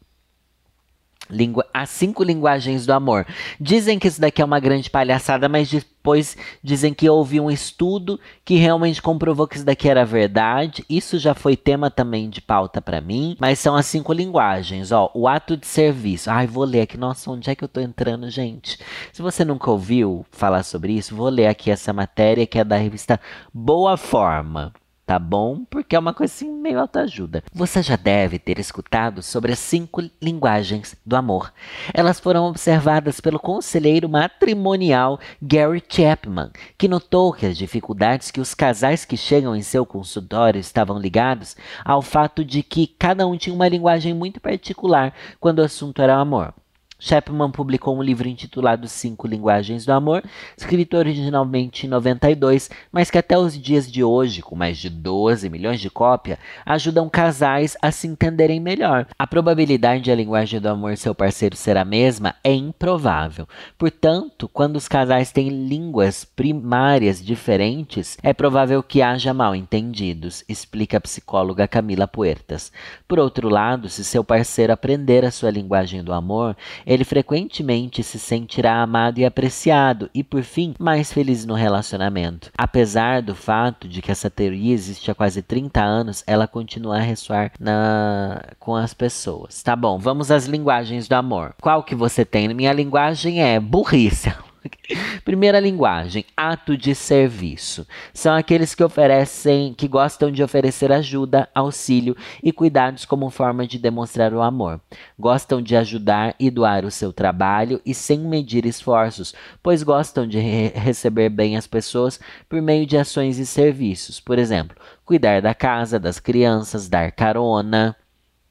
Lingu 1.30 1.62
as 1.72 1.90
cinco 1.90 2.22
linguagens 2.22 2.84
do 2.86 2.92
amor. 2.92 3.26
Dizem 3.60 3.98
que 3.98 4.08
isso 4.08 4.20
daqui 4.20 4.42
é 4.42 4.44
uma 4.44 4.60
grande 4.60 4.90
palhaçada, 4.90 5.48
mas 5.48 5.70
depois 5.70 6.36
dizem 6.62 6.92
que 6.92 7.08
houve 7.08 7.38
um 7.40 7.50
estudo 7.50 8.18
que 8.44 8.56
realmente 8.56 9.00
comprovou 9.00 9.46
que 9.46 9.56
isso 9.56 9.64
daqui 9.64 9.88
era 9.88 10.04
verdade. 10.04 10.84
Isso 10.88 11.18
já 11.18 11.34
foi 11.34 11.56
tema 11.56 11.90
também 11.90 12.28
de 12.28 12.40
pauta 12.40 12.80
para 12.80 13.00
mim, 13.00 13.36
mas 13.38 13.58
são 13.58 13.76
as 13.76 13.86
cinco 13.86 14.12
linguagens. 14.12 14.92
Ó, 14.92 15.10
o 15.14 15.28
ato 15.28 15.56
de 15.56 15.66
serviço. 15.66 16.30
Ai, 16.30 16.46
vou 16.46 16.64
ler 16.64 16.82
aqui. 16.82 16.96
Nossa, 16.96 17.30
onde 17.30 17.50
é 17.50 17.54
que 17.54 17.64
eu 17.64 17.68
tô 17.68 17.80
entrando, 17.80 18.28
gente? 18.30 18.78
Se 19.12 19.22
você 19.22 19.44
nunca 19.44 19.70
ouviu 19.70 20.24
falar 20.30 20.62
sobre 20.62 20.92
isso, 20.92 21.14
vou 21.14 21.28
ler 21.28 21.46
aqui 21.46 21.70
essa 21.70 21.92
matéria 21.92 22.46
que 22.46 22.58
é 22.58 22.64
da 22.64 22.76
revista 22.76 23.20
Boa 23.52 23.96
Forma 23.96 24.72
tá 25.10 25.18
bom? 25.18 25.64
Porque 25.68 25.96
é 25.96 25.98
uma 25.98 26.14
coisa 26.14 26.32
assim 26.32 26.48
meio 26.48 26.78
autoajuda. 26.78 27.42
Você 27.52 27.82
já 27.82 27.96
deve 27.96 28.38
ter 28.38 28.60
escutado 28.60 29.24
sobre 29.24 29.50
as 29.50 29.58
cinco 29.58 30.08
linguagens 30.22 30.94
do 31.04 31.16
amor. 31.16 31.52
Elas 31.92 32.20
foram 32.20 32.44
observadas 32.44 33.20
pelo 33.20 33.40
conselheiro 33.40 34.08
matrimonial 34.08 35.18
Gary 35.42 35.82
Chapman, 35.88 36.52
que 36.78 36.86
notou 36.86 37.32
que 37.32 37.44
as 37.44 37.58
dificuldades 37.58 38.30
que 38.30 38.40
os 38.40 38.54
casais 38.54 39.04
que 39.04 39.16
chegam 39.16 39.56
em 39.56 39.62
seu 39.62 39.84
consultório 39.84 40.60
estavam 40.60 40.96
ligados 40.96 41.56
ao 41.84 42.02
fato 42.02 42.44
de 42.44 42.62
que 42.62 42.86
cada 42.86 43.26
um 43.26 43.36
tinha 43.36 43.52
uma 43.52 43.66
linguagem 43.66 44.14
muito 44.14 44.40
particular 44.40 45.12
quando 45.40 45.58
o 45.58 45.64
assunto 45.64 46.00
era 46.00 46.18
o 46.18 46.20
amor. 46.20 46.54
Chapman 47.00 47.50
publicou 47.50 47.96
um 47.96 48.02
livro 48.02 48.28
intitulado 48.28 48.86
Cinco 48.86 49.26
Linguagens 49.26 49.86
do 49.86 49.92
Amor, 49.92 50.22
escrito 50.56 50.96
originalmente 50.96 51.86
em 51.86 51.88
92, 51.88 52.70
mas 52.92 53.10
que 53.10 53.18
até 53.18 53.36
os 53.36 53.58
dias 53.58 53.90
de 53.90 54.04
hoje, 54.04 54.42
com 54.42 54.54
mais 54.54 54.78
de 54.78 54.90
12 54.90 55.48
milhões 55.48 55.80
de 55.80 55.88
cópias, 55.88 56.38
ajudam 56.64 57.08
casais 57.08 57.76
a 57.80 57.90
se 57.90 58.06
entenderem 58.06 58.60
melhor. 58.60 59.06
A 59.18 59.26
probabilidade 59.26 60.02
de 60.02 60.12
a 60.12 60.14
linguagem 60.14 60.60
do 60.60 60.68
amor 60.68 60.96
seu 60.96 61.14
parceiro 61.14 61.56
ser 61.56 61.76
a 61.76 61.84
mesma 61.84 62.34
é 62.44 62.52
improvável. 62.52 63.48
Portanto, 63.78 64.48
quando 64.48 64.76
os 64.76 64.86
casais 64.86 65.32
têm 65.32 65.48
línguas 65.48 66.24
primárias 66.24 67.24
diferentes, 67.24 68.18
é 68.22 68.34
provável 68.34 68.82
que 68.82 69.00
haja 69.00 69.32
mal 69.32 69.54
entendidos, 69.54 70.44
explica 70.48 70.98
a 70.98 71.00
psicóloga 71.00 71.66
Camila 71.66 72.06
Puertas. 72.06 72.70
Por 73.08 73.18
outro 73.18 73.48
lado, 73.48 73.88
se 73.88 74.04
seu 74.04 74.22
parceiro 74.22 74.72
aprender 74.72 75.24
a 75.24 75.30
sua 75.30 75.50
linguagem 75.50 76.04
do 76.04 76.12
amor, 76.12 76.56
ele 76.90 77.04
frequentemente 77.04 78.02
se 78.02 78.18
sentirá 78.18 78.82
amado 78.82 79.18
e 79.18 79.24
apreciado 79.24 80.10
e, 80.12 80.24
por 80.24 80.42
fim, 80.42 80.74
mais 80.76 81.12
feliz 81.12 81.46
no 81.46 81.54
relacionamento. 81.54 82.50
Apesar 82.58 83.22
do 83.22 83.32
fato 83.32 83.86
de 83.86 84.02
que 84.02 84.10
essa 84.10 84.28
teoria 84.28 84.74
existe 84.74 85.08
há 85.08 85.14
quase 85.14 85.40
30 85.40 85.80
anos, 85.80 86.24
ela 86.26 86.48
continua 86.48 86.96
a 86.96 87.00
ressoar 87.00 87.52
na... 87.60 88.42
com 88.58 88.74
as 88.74 88.92
pessoas. 88.92 89.62
Tá 89.62 89.76
bom, 89.76 90.00
vamos 90.00 90.32
às 90.32 90.46
linguagens 90.46 91.06
do 91.06 91.12
amor. 91.12 91.54
Qual 91.62 91.84
que 91.84 91.94
você 91.94 92.24
tem? 92.24 92.52
Minha 92.52 92.72
linguagem 92.72 93.40
é 93.40 93.60
burrice. 93.60 94.34
Primeira 95.24 95.60
linguagem, 95.60 96.24
ato 96.36 96.76
de 96.76 96.94
serviço. 96.94 97.86
São 98.12 98.34
aqueles 98.34 98.74
que 98.74 98.84
oferecem, 98.84 99.74
que 99.74 99.88
gostam 99.88 100.30
de 100.30 100.42
oferecer 100.42 100.92
ajuda, 100.92 101.48
auxílio 101.54 102.16
e 102.42 102.52
cuidados 102.52 103.04
como 103.04 103.30
forma 103.30 103.66
de 103.66 103.78
demonstrar 103.78 104.32
o 104.32 104.42
amor. 104.42 104.80
Gostam 105.18 105.62
de 105.62 105.76
ajudar 105.76 106.34
e 106.38 106.50
doar 106.50 106.84
o 106.84 106.90
seu 106.90 107.12
trabalho 107.12 107.80
e 107.84 107.94
sem 107.94 108.18
medir 108.18 108.66
esforços, 108.66 109.34
pois 109.62 109.82
gostam 109.82 110.26
de 110.26 110.38
re 110.38 110.68
receber 110.68 111.28
bem 111.28 111.56
as 111.56 111.66
pessoas 111.66 112.20
por 112.48 112.60
meio 112.60 112.86
de 112.86 112.96
ações 112.96 113.38
e 113.38 113.46
serviços. 113.46 114.20
Por 114.20 114.38
exemplo, 114.38 114.76
cuidar 115.04 115.42
da 115.42 115.54
casa, 115.54 115.98
das 115.98 116.18
crianças, 116.18 116.88
dar 116.88 117.12
carona. 117.12 117.96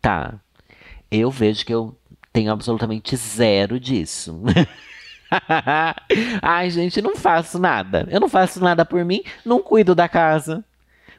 Tá. 0.02 0.40
Eu 1.12 1.32
vejo 1.32 1.66
que 1.66 1.74
eu 1.74 1.96
tenho 2.32 2.52
absolutamente 2.52 3.16
zero 3.16 3.80
disso. 3.80 4.42
Ai, 6.42 6.70
gente, 6.70 7.02
não 7.02 7.16
faço 7.16 7.60
nada. 7.60 8.08
Eu 8.10 8.20
não 8.20 8.30
faço 8.30 8.64
nada 8.64 8.86
por 8.86 9.04
mim, 9.06 9.24
não 9.46 9.62
cuido 9.62 9.94
da 9.94 10.08
casa. 10.08 10.64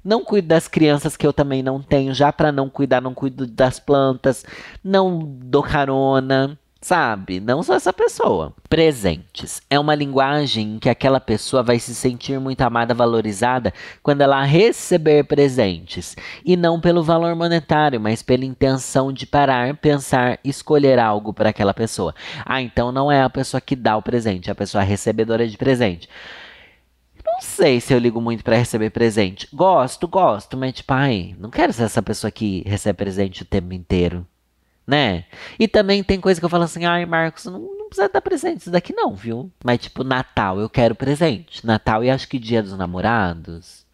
Não 0.02 0.24
cuido 0.24 0.48
das 0.48 0.66
crianças 0.66 1.16
que 1.16 1.26
eu 1.26 1.32
também 1.32 1.62
não 1.62 1.82
tenho, 1.82 2.14
já 2.14 2.32
para 2.32 2.50
não 2.50 2.70
cuidar, 2.70 3.02
não 3.02 3.12
cuido 3.12 3.46
das 3.46 3.78
plantas, 3.78 4.46
não 4.82 5.18
dou 5.18 5.62
carona 5.62 6.58
sabe? 6.80 7.40
Não 7.40 7.62
sou 7.62 7.74
essa 7.74 7.92
pessoa. 7.92 8.54
Presentes 8.68 9.60
é 9.68 9.78
uma 9.78 9.94
linguagem 9.94 10.74
em 10.76 10.78
que 10.78 10.88
aquela 10.88 11.20
pessoa 11.20 11.62
vai 11.62 11.78
se 11.78 11.94
sentir 11.94 12.40
muito 12.40 12.62
amada, 12.62 12.94
valorizada 12.94 13.72
quando 14.02 14.22
ela 14.22 14.42
receber 14.44 15.24
presentes, 15.24 16.16
e 16.44 16.56
não 16.56 16.80
pelo 16.80 17.02
valor 17.02 17.34
monetário, 17.36 18.00
mas 18.00 18.22
pela 18.22 18.44
intenção 18.44 19.12
de 19.12 19.26
parar, 19.26 19.76
pensar, 19.76 20.38
escolher 20.42 20.98
algo 20.98 21.32
para 21.32 21.50
aquela 21.50 21.74
pessoa. 21.74 22.14
Ah, 22.44 22.62
então 22.62 22.90
não 22.90 23.12
é 23.12 23.22
a 23.22 23.30
pessoa 23.30 23.60
que 23.60 23.76
dá 23.76 23.96
o 23.96 24.02
presente, 24.02 24.48
é 24.48 24.52
a 24.52 24.56
pessoa 24.56 24.82
recebedora 24.82 25.46
de 25.46 25.58
presente. 25.58 26.08
Não 27.24 27.40
sei 27.40 27.80
se 27.80 27.92
eu 27.92 27.98
ligo 27.98 28.20
muito 28.20 28.42
para 28.42 28.56
receber 28.56 28.90
presente. 28.90 29.48
Gosto, 29.52 30.08
gosto, 30.08 30.56
mas 30.56 30.72
tipo, 30.74 30.92
ai, 30.92 31.34
não 31.38 31.50
quero 31.50 31.72
ser 31.72 31.84
essa 31.84 32.02
pessoa 32.02 32.30
que 32.30 32.62
recebe 32.66 32.96
presente 32.96 33.42
o 33.42 33.46
tempo 33.46 33.72
inteiro 33.74 34.26
né? 34.86 35.24
E 35.58 35.68
também 35.68 36.02
tem 36.02 36.20
coisa 36.20 36.40
que 36.40 36.44
eu 36.44 36.50
falo 36.50 36.64
assim, 36.64 36.84
ai, 36.84 37.06
Marcos, 37.06 37.44
não, 37.46 37.60
não 37.60 37.88
precisa 37.88 38.08
dar 38.08 38.20
presente 38.20 38.60
isso 38.62 38.70
daqui 38.70 38.92
não, 38.92 39.14
viu? 39.14 39.50
Mas 39.64 39.80
tipo, 39.80 40.04
Natal, 40.04 40.60
eu 40.60 40.68
quero 40.68 40.94
presente. 40.94 41.64
Natal 41.66 42.04
e 42.04 42.10
acho 42.10 42.28
que 42.28 42.38
Dia 42.38 42.62
dos 42.62 42.76
Namorados. 42.76 43.86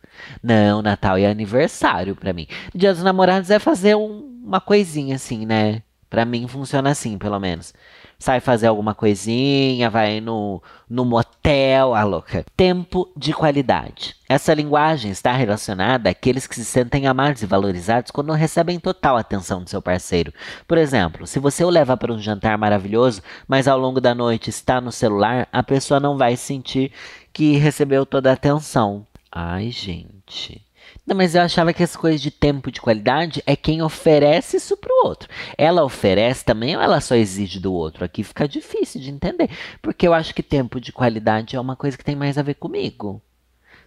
Não, 0.42 0.80
Natal 0.82 1.18
é 1.18 1.26
aniversário 1.26 2.16
para 2.16 2.32
mim. 2.32 2.46
Dia 2.74 2.92
dos 2.92 3.02
Namorados 3.02 3.50
é 3.50 3.58
fazer 3.58 3.94
um, 3.94 4.42
uma 4.44 4.60
coisinha 4.60 5.16
assim, 5.16 5.44
né? 5.44 5.82
Para 6.08 6.24
mim 6.24 6.46
funciona 6.48 6.90
assim, 6.90 7.18
pelo 7.18 7.38
menos 7.38 7.74
sai 8.18 8.40
fazer 8.40 8.66
alguma 8.66 8.94
coisinha, 8.94 9.90
vai 9.90 10.20
no, 10.20 10.62
no 10.88 11.04
motel, 11.04 11.94
a 11.94 12.02
louca. 12.02 12.44
Tempo 12.56 13.10
de 13.16 13.32
qualidade. 13.32 14.16
Essa 14.28 14.54
linguagem 14.54 15.10
está 15.10 15.32
relacionada 15.32 16.10
àqueles 16.10 16.46
que 16.46 16.54
se 16.54 16.64
sentem 16.64 17.06
amados 17.06 17.42
e 17.42 17.46
valorizados 17.46 18.10
quando 18.10 18.32
recebem 18.32 18.80
total 18.80 19.16
atenção 19.16 19.62
do 19.62 19.70
seu 19.70 19.80
parceiro. 19.80 20.32
Por 20.66 20.78
exemplo, 20.78 21.26
se 21.26 21.38
você 21.38 21.64
o 21.64 21.70
leva 21.70 21.96
para 21.96 22.12
um 22.12 22.18
jantar 22.18 22.58
maravilhoso, 22.58 23.22
mas 23.46 23.68
ao 23.68 23.78
longo 23.78 24.00
da 24.00 24.14
noite 24.14 24.50
está 24.50 24.80
no 24.80 24.90
celular, 24.90 25.48
a 25.52 25.62
pessoa 25.62 26.00
não 26.00 26.16
vai 26.16 26.36
sentir 26.36 26.92
que 27.32 27.56
recebeu 27.56 28.04
toda 28.04 28.30
a 28.30 28.34
atenção. 28.34 29.06
Ai, 29.30 29.70
gente. 29.70 30.65
Não, 31.06 31.14
mas 31.14 31.34
eu 31.34 31.42
achava 31.42 31.72
que 31.72 31.82
as 31.82 31.94
coisas 31.94 32.20
de 32.20 32.30
tempo 32.30 32.70
de 32.70 32.80
qualidade 32.80 33.42
é 33.46 33.54
quem 33.54 33.80
oferece 33.80 34.56
isso 34.56 34.76
pro 34.76 35.04
outro. 35.04 35.28
Ela 35.56 35.84
oferece 35.84 36.44
também 36.44 36.76
ou 36.76 36.82
ela 36.82 37.00
só 37.00 37.14
exige 37.14 37.60
do 37.60 37.72
outro? 37.72 38.04
Aqui 38.04 38.24
fica 38.24 38.48
difícil 38.48 39.00
de 39.00 39.10
entender. 39.10 39.48
Porque 39.80 40.06
eu 40.06 40.12
acho 40.12 40.34
que 40.34 40.42
tempo 40.42 40.80
de 40.80 40.92
qualidade 40.92 41.54
é 41.54 41.60
uma 41.60 41.76
coisa 41.76 41.96
que 41.96 42.04
tem 42.04 42.16
mais 42.16 42.36
a 42.36 42.42
ver 42.42 42.54
comigo. 42.54 43.22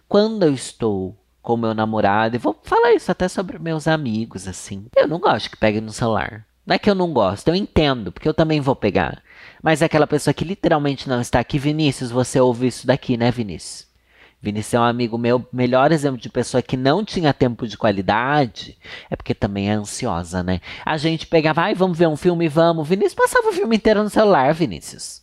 Quando 0.08 0.42
eu 0.44 0.54
estou 0.54 1.16
com 1.42 1.56
meu 1.56 1.74
namorado, 1.74 2.36
e 2.36 2.38
vou 2.38 2.58
falar 2.62 2.94
isso 2.94 3.10
até 3.10 3.28
sobre 3.28 3.58
meus 3.58 3.88
amigos, 3.88 4.46
assim. 4.46 4.86
Eu 4.96 5.08
não 5.08 5.18
gosto 5.18 5.50
que 5.50 5.56
pegue 5.56 5.80
no 5.80 5.92
celular. 5.92 6.46
Não 6.66 6.74
é 6.74 6.78
que 6.78 6.88
eu 6.88 6.94
não 6.94 7.12
gosto, 7.12 7.48
eu 7.48 7.54
entendo, 7.54 8.12
porque 8.12 8.28
eu 8.28 8.34
também 8.34 8.60
vou 8.60 8.76
pegar. 8.76 9.22
Mas 9.62 9.82
é 9.82 9.86
aquela 9.86 10.06
pessoa 10.06 10.34
que 10.34 10.44
literalmente 10.44 11.08
não 11.08 11.20
está 11.20 11.40
aqui. 11.40 11.58
Vinícius, 11.58 12.10
você 12.10 12.38
ouve 12.38 12.66
isso 12.66 12.86
daqui, 12.86 13.16
né, 13.16 13.30
Vinícius? 13.30 13.89
Vinícius 14.42 14.74
é 14.74 14.80
um 14.80 14.84
amigo 14.84 15.18
meu, 15.18 15.46
melhor 15.52 15.92
exemplo 15.92 16.18
de 16.18 16.30
pessoa 16.30 16.62
que 16.62 16.76
não 16.76 17.04
tinha 17.04 17.34
tempo 17.34 17.66
de 17.66 17.76
qualidade, 17.76 18.76
é 19.10 19.14
porque 19.14 19.34
também 19.34 19.68
é 19.68 19.74
ansiosa, 19.74 20.42
né? 20.42 20.60
A 20.84 20.96
gente 20.96 21.26
pegava, 21.26 21.60
ai, 21.62 21.74
vamos 21.74 21.98
ver 21.98 22.08
um 22.08 22.16
filme, 22.16 22.48
vamos. 22.48 22.88
Vinícius 22.88 23.14
passava 23.14 23.48
o 23.48 23.52
filme 23.52 23.76
inteiro 23.76 24.02
no 24.02 24.08
celular, 24.08 24.54
Vinícius. 24.54 25.22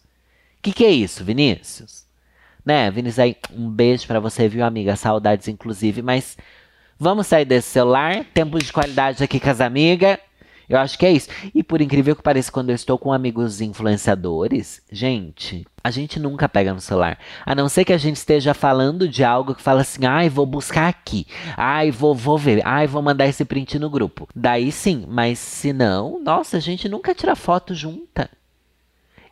Que, 0.62 0.72
que 0.72 0.86
é 0.86 0.92
isso, 0.92 1.24
Vinícius? 1.24 2.06
Né, 2.64 2.92
Vinícius, 2.92 3.20
aí, 3.20 3.36
um 3.54 3.70
beijo 3.70 4.06
para 4.06 4.20
você, 4.20 4.48
viu, 4.48 4.64
amiga? 4.64 4.96
Saudades, 4.96 5.48
inclusive, 5.48 6.02
mas 6.02 6.38
vamos 7.00 7.26
sair 7.26 7.46
desse 7.46 7.70
celular, 7.70 8.24
tempo 8.34 8.60
de 8.60 8.72
qualidade 8.72 9.24
aqui 9.24 9.40
com 9.40 9.50
as 9.50 9.62
amigas. 9.62 10.20
Eu 10.70 10.78
acho 10.80 10.98
que 10.98 11.06
é 11.06 11.12
isso. 11.12 11.30
E 11.56 11.64
por 11.64 11.82
incrível 11.82 12.16
que 12.16 12.22
pareça, 12.22 12.52
quando 12.52 12.70
eu 12.70 12.76
estou 12.76 12.98
com 12.98 13.14
amigos 13.14 13.62
influenciadores, 13.62 14.82
gente, 14.92 15.66
a 15.82 15.90
gente 15.90 16.20
nunca 16.20 16.50
pega 16.50 16.74
no 16.74 16.82
celular. 16.82 17.18
A 17.46 17.56
não 17.56 17.70
ser 17.70 17.86
que 17.86 17.94
a 17.94 17.98
gente 17.98 18.18
esteja 18.18 18.54
falando 18.54 19.08
de 19.08 19.24
algo 19.24 19.56
que 19.56 19.62
fala 19.62 19.82
assim, 19.82 20.06
ai, 20.06 20.28
vou 20.28 20.46
buscar 20.46 20.90
aqui. 20.90 21.26
Ai, 21.56 21.90
vou, 21.90 22.14
vou 22.14 22.38
ver. 22.38 22.62
Ai, 22.66 22.86
vou 22.86 23.02
mandar 23.02 23.28
esse 23.28 23.46
print 23.46 23.80
no 23.80 23.90
grupo. 23.90 24.28
Daí 24.36 24.72
sim, 24.72 25.06
mas 25.08 25.40
se 25.40 25.72
não, 25.72 26.22
nossa, 26.22 26.58
a 26.58 26.60
gente 26.60 26.90
nunca 26.90 27.16
tira 27.16 27.36
foto 27.36 27.74
junta. 27.74 28.30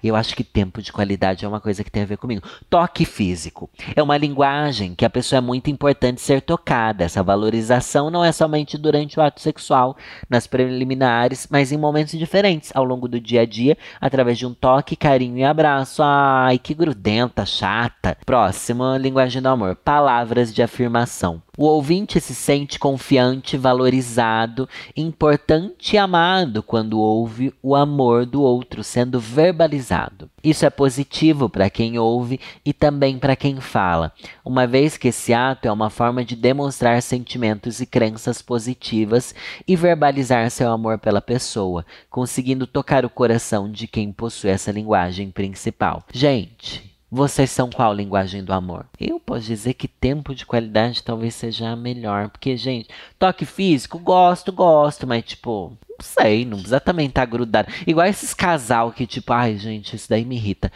Eu 0.07 0.15
acho 0.15 0.35
que 0.35 0.43
tempo 0.43 0.81
de 0.81 0.91
qualidade 0.91 1.43
é 1.43 1.47
uma 1.47 1.59
coisa 1.59 1.83
que 1.83 1.91
tem 1.91 2.03
a 2.03 2.05
ver 2.05 2.17
comigo. 2.17 2.47
Toque 2.69 3.05
físico. 3.05 3.69
É 3.95 4.03
uma 4.03 4.17
linguagem 4.17 4.93
que 4.93 5.05
a 5.05 5.09
pessoa 5.09 5.37
é 5.37 5.41
muito 5.41 5.69
importante 5.69 6.21
ser 6.21 6.41
tocada. 6.41 7.03
Essa 7.03 7.23
valorização 7.23 8.09
não 8.09 8.23
é 8.23 8.31
somente 8.31 8.77
durante 8.77 9.19
o 9.19 9.23
ato 9.23 9.41
sexual, 9.41 9.97
nas 10.29 10.45
preliminares, 10.47 11.47
mas 11.49 11.71
em 11.71 11.77
momentos 11.77 12.17
diferentes, 12.17 12.71
ao 12.75 12.83
longo 12.83 13.07
do 13.07 13.19
dia 13.19 13.41
a 13.41 13.45
dia, 13.45 13.77
através 13.99 14.37
de 14.37 14.45
um 14.45 14.53
toque, 14.53 14.95
carinho 14.95 15.39
e 15.39 15.43
abraço. 15.43 16.03
Ai, 16.03 16.59
que 16.59 16.73
grudenta, 16.73 17.45
chata. 17.45 18.17
Próxima 18.25 18.97
linguagem 18.97 19.41
do 19.41 19.47
amor. 19.49 19.75
Palavras 19.75 20.53
de 20.53 20.61
afirmação. 20.61 21.41
O 21.57 21.65
ouvinte 21.65 22.19
se 22.19 22.35
sente 22.35 22.77
confiante, 22.77 23.57
valorizado, 23.57 24.67
importante 24.95 25.95
e 25.95 25.97
amado 25.97 26.61
quando 26.61 26.99
ouve 26.99 27.53
o 27.63 27.75
amor 27.75 28.25
do 28.25 28.41
outro 28.41 28.83
sendo 28.83 29.19
verbalizado. 29.19 30.29
Isso 30.43 30.65
é 30.65 30.69
positivo 30.69 31.49
para 31.49 31.69
quem 31.69 31.97
ouve 31.97 32.39
e 32.65 32.73
também 32.73 33.17
para 33.17 33.35
quem 33.35 33.61
fala, 33.61 34.11
uma 34.43 34.67
vez 34.67 34.97
que 34.97 35.07
esse 35.07 35.33
ato 35.33 35.67
é 35.67 35.71
uma 35.71 35.89
forma 35.89 36.25
de 36.25 36.35
demonstrar 36.35 37.01
sentimentos 37.01 37.79
e 37.79 37.85
crenças 37.85 38.41
positivas 38.41 39.33
e 39.67 39.75
verbalizar 39.75 40.51
seu 40.51 40.71
amor 40.71 40.99
pela 40.99 41.21
pessoa, 41.21 41.85
conseguindo 42.09 42.67
tocar 42.67 43.05
o 43.05 43.09
coração 43.09 43.71
de 43.71 43.87
quem 43.87 44.11
possui 44.11 44.49
essa 44.49 44.71
linguagem 44.71 45.31
principal. 45.31 46.03
Gente, 46.13 46.94
vocês 47.09 47.51
são 47.51 47.69
qual 47.69 47.93
linguagem 47.93 48.43
do 48.43 48.51
amor? 48.51 48.85
Eu 48.99 49.19
posso 49.19 49.45
dizer 49.45 49.73
que 49.75 49.87
tempo 49.87 50.33
de 50.33 50.45
qualidade 50.45 51.03
talvez 51.03 51.35
seja 51.35 51.69
a 51.69 51.75
melhor. 51.75 52.29
Porque, 52.29 52.57
gente, 52.57 52.89
toque 53.17 53.45
físico, 53.45 53.99
gosto, 53.99 54.51
gosto, 54.51 55.05
mas 55.07 55.23
tipo, 55.23 55.77
não 55.89 55.97
sei, 56.01 56.45
não 56.45 56.57
precisa 56.57 56.79
também 56.79 57.07
estar 57.07 57.21
tá 57.21 57.25
grudado. 57.25 57.71
Igual 57.87 58.07
esses 58.07 58.33
casal 58.33 58.91
que, 58.91 59.07
tipo, 59.07 59.31
ai, 59.31 59.57
gente, 59.57 59.95
isso 59.95 60.09
daí 60.09 60.25
me 60.25 60.35
irrita. 60.35 60.71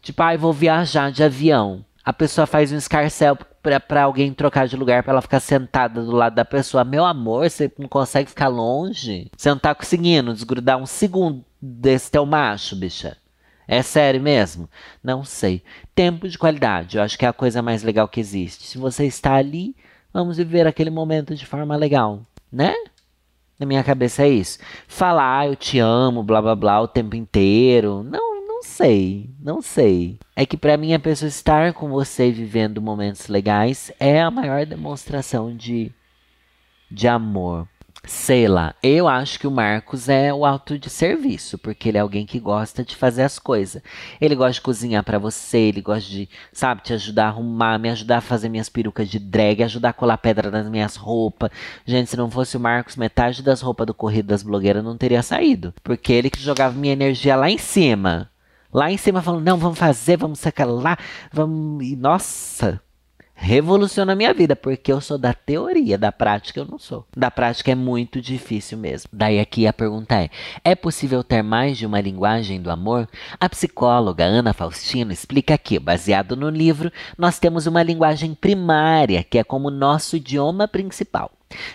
Tipo, 0.00 0.22
ai, 0.22 0.36
vou 0.36 0.52
viajar 0.52 1.10
de 1.10 1.22
avião. 1.22 1.84
A 2.04 2.12
pessoa 2.12 2.46
faz 2.46 2.72
um 2.72 2.76
escarcel 2.76 3.36
pra, 3.62 3.78
pra 3.78 4.02
alguém 4.02 4.32
trocar 4.32 4.66
de 4.66 4.76
lugar 4.76 5.02
pra 5.02 5.12
ela 5.12 5.22
ficar 5.22 5.40
sentada 5.40 6.02
do 6.02 6.10
lado 6.10 6.34
da 6.34 6.44
pessoa. 6.44 6.84
Meu 6.84 7.04
amor, 7.04 7.48
você 7.48 7.70
não 7.78 7.88
consegue 7.88 8.28
ficar 8.28 8.48
longe? 8.48 9.30
Você 9.36 9.48
não 9.48 9.58
tá 9.58 9.74
conseguindo 9.74 10.34
desgrudar 10.34 10.78
um 10.78 10.86
segundo 10.86 11.44
desse 11.60 12.10
teu 12.10 12.26
macho, 12.26 12.74
bicha. 12.74 13.16
É 13.66 13.82
sério 13.82 14.20
mesmo? 14.20 14.68
Não 15.02 15.24
sei. 15.24 15.62
Tempo 15.94 16.28
de 16.28 16.38
qualidade, 16.38 16.96
eu 16.96 17.02
acho 17.02 17.18
que 17.18 17.24
é 17.24 17.28
a 17.28 17.32
coisa 17.32 17.62
mais 17.62 17.82
legal 17.82 18.08
que 18.08 18.20
existe. 18.20 18.66
Se 18.66 18.78
você 18.78 19.06
está 19.06 19.34
ali, 19.34 19.74
vamos 20.12 20.36
viver 20.36 20.66
aquele 20.66 20.90
momento 20.90 21.34
de 21.34 21.46
forma 21.46 21.76
legal, 21.76 22.26
né? 22.50 22.74
Na 23.58 23.66
minha 23.66 23.84
cabeça 23.84 24.24
é 24.24 24.28
isso. 24.28 24.58
Falar, 24.88 25.38
ah, 25.38 25.46
eu 25.46 25.56
te 25.56 25.78
amo, 25.78 26.22
blá 26.22 26.42
blá 26.42 26.54
blá, 26.56 26.80
o 26.80 26.88
tempo 26.88 27.14
inteiro. 27.14 28.02
Não, 28.02 28.46
não 28.46 28.62
sei, 28.62 29.30
não 29.40 29.62
sei. 29.62 30.18
É 30.34 30.44
que 30.44 30.56
para 30.56 30.76
mim 30.76 30.94
a 30.94 30.98
pessoa 30.98 31.28
estar 31.28 31.72
com 31.72 31.88
você 31.88 32.30
vivendo 32.30 32.82
momentos 32.82 33.28
legais 33.28 33.92
é 34.00 34.20
a 34.20 34.30
maior 34.30 34.66
demonstração 34.66 35.56
de, 35.56 35.92
de 36.90 37.06
amor. 37.06 37.68
Sei 38.04 38.48
lá, 38.48 38.74
eu 38.82 39.06
acho 39.06 39.38
que 39.38 39.46
o 39.46 39.50
Marcos 39.50 40.08
é 40.08 40.34
o 40.34 40.44
alto 40.44 40.76
de 40.76 40.90
serviço, 40.90 41.56
porque 41.56 41.88
ele 41.88 41.98
é 41.98 42.00
alguém 42.00 42.26
que 42.26 42.40
gosta 42.40 42.84
de 42.84 42.96
fazer 42.96 43.22
as 43.22 43.38
coisas. 43.38 43.80
Ele 44.20 44.34
gosta 44.34 44.54
de 44.54 44.60
cozinhar 44.60 45.04
para 45.04 45.20
você, 45.20 45.58
ele 45.58 45.80
gosta 45.80 46.10
de, 46.10 46.28
sabe, 46.52 46.82
te 46.82 46.92
ajudar 46.92 47.26
a 47.26 47.28
arrumar, 47.28 47.78
me 47.78 47.88
ajudar 47.90 48.18
a 48.18 48.20
fazer 48.20 48.48
minhas 48.48 48.68
perucas 48.68 49.08
de 49.08 49.20
drag, 49.20 49.62
ajudar 49.62 49.90
a 49.90 49.92
colar 49.92 50.18
pedra 50.18 50.50
nas 50.50 50.68
minhas 50.68 50.96
roupas. 50.96 51.50
Gente, 51.86 52.10
se 52.10 52.16
não 52.16 52.28
fosse 52.28 52.56
o 52.56 52.60
Marcos, 52.60 52.96
metade 52.96 53.40
das 53.40 53.60
roupas 53.60 53.86
do 53.86 53.94
corrido 53.94 54.26
das 54.26 54.42
blogueiras 54.42 54.82
não 54.82 54.96
teria 54.96 55.22
saído, 55.22 55.72
porque 55.84 56.12
ele 56.12 56.28
que 56.28 56.40
jogava 56.40 56.76
minha 56.76 56.92
energia 56.92 57.36
lá 57.36 57.48
em 57.48 57.58
cima. 57.58 58.28
Lá 58.72 58.90
em 58.90 58.96
cima 58.96 59.22
falando, 59.22 59.44
não, 59.44 59.58
vamos 59.58 59.78
fazer, 59.78 60.16
vamos 60.16 60.40
sacar 60.40 60.66
lá, 60.66 60.98
vamos. 61.32 61.84
E, 61.84 61.94
nossa, 61.94 62.80
revoluciona 63.42 64.12
a 64.12 64.16
minha 64.16 64.32
vida, 64.32 64.54
porque 64.54 64.92
eu 64.92 65.00
sou 65.00 65.18
da 65.18 65.34
teoria, 65.34 65.98
da 65.98 66.12
prática 66.12 66.60
eu 66.60 66.64
não 66.64 66.78
sou. 66.78 67.04
Da 67.14 67.30
prática 67.30 67.72
é 67.72 67.74
muito 67.74 68.20
difícil 68.20 68.78
mesmo. 68.78 69.10
Daí 69.12 69.40
aqui 69.40 69.66
a 69.66 69.72
pergunta 69.72 70.14
é: 70.14 70.30
é 70.64 70.74
possível 70.74 71.24
ter 71.24 71.42
mais 71.42 71.76
de 71.76 71.84
uma 71.84 72.00
linguagem 72.00 72.62
do 72.62 72.70
amor? 72.70 73.08
A 73.40 73.48
psicóloga 73.48 74.24
Ana 74.24 74.52
Faustino 74.52 75.12
explica 75.12 75.58
que, 75.58 75.78
baseado 75.78 76.36
no 76.36 76.48
livro, 76.48 76.90
nós 77.18 77.38
temos 77.38 77.66
uma 77.66 77.82
linguagem 77.82 78.34
primária, 78.34 79.24
que 79.24 79.38
é 79.38 79.44
como 79.44 79.70
nosso 79.70 80.16
idioma 80.16 80.68
principal. 80.68 81.30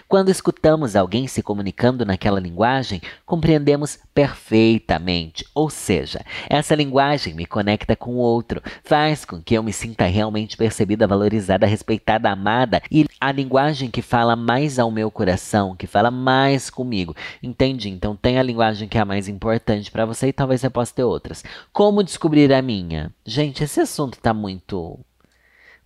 Quando 0.08 0.30
escutamos 0.30 0.96
alguém 0.96 1.28
se 1.28 1.42
comunicando 1.42 2.06
naquela 2.06 2.40
linguagem, 2.40 3.02
compreendemos 3.26 4.00
perfeitamente. 4.14 5.46
Ou 5.54 5.70
seja, 5.70 6.24
essa 6.50 6.76
linguagem 6.76 7.34
me 7.34 7.46
conecta 7.46 7.96
com 7.96 8.16
o 8.16 8.20
outro, 8.20 8.62
faz 8.84 9.26
com 9.26 9.42
que 9.42 9.56
eu 9.56 9.64
me 9.64 9.74
sinta 9.74 10.06
realmente 10.06 10.58
percebida, 10.58 11.08
valorizada, 11.08 11.66
respeitada, 11.66 12.30
amada 12.30 12.82
e 12.92 13.06
a 13.20 13.32
linguagem 13.32 13.90
que 13.90 14.02
fala 14.02 14.36
mais 14.36 14.80
ao 14.80 14.92
meu 14.92 15.12
coração, 15.12 15.76
que 15.76 15.88
fala 15.88 16.12
mais 16.12 16.70
comigo. 16.70 17.16
Entende? 17.42 17.90
Então 17.90 18.16
tem 18.16 18.38
a 18.38 18.44
linguagem 18.44 18.88
que 18.88 18.98
é 18.98 19.02
a 19.02 19.06
mais 19.06 19.28
importante 19.28 19.92
para 19.92 20.06
você 20.06 20.28
e 20.28 20.34
talvez 20.34 20.62
você 20.62 20.70
possa 20.70 20.94
ter 20.94 21.04
outras. 21.04 21.44
Como 21.72 22.04
descobrir 22.04 22.52
a 22.54 22.62
minha? 22.62 23.12
Gente, 23.26 23.64
esse 23.64 23.80
assunto 23.80 24.20
tá 24.20 24.34
muito 24.34 25.00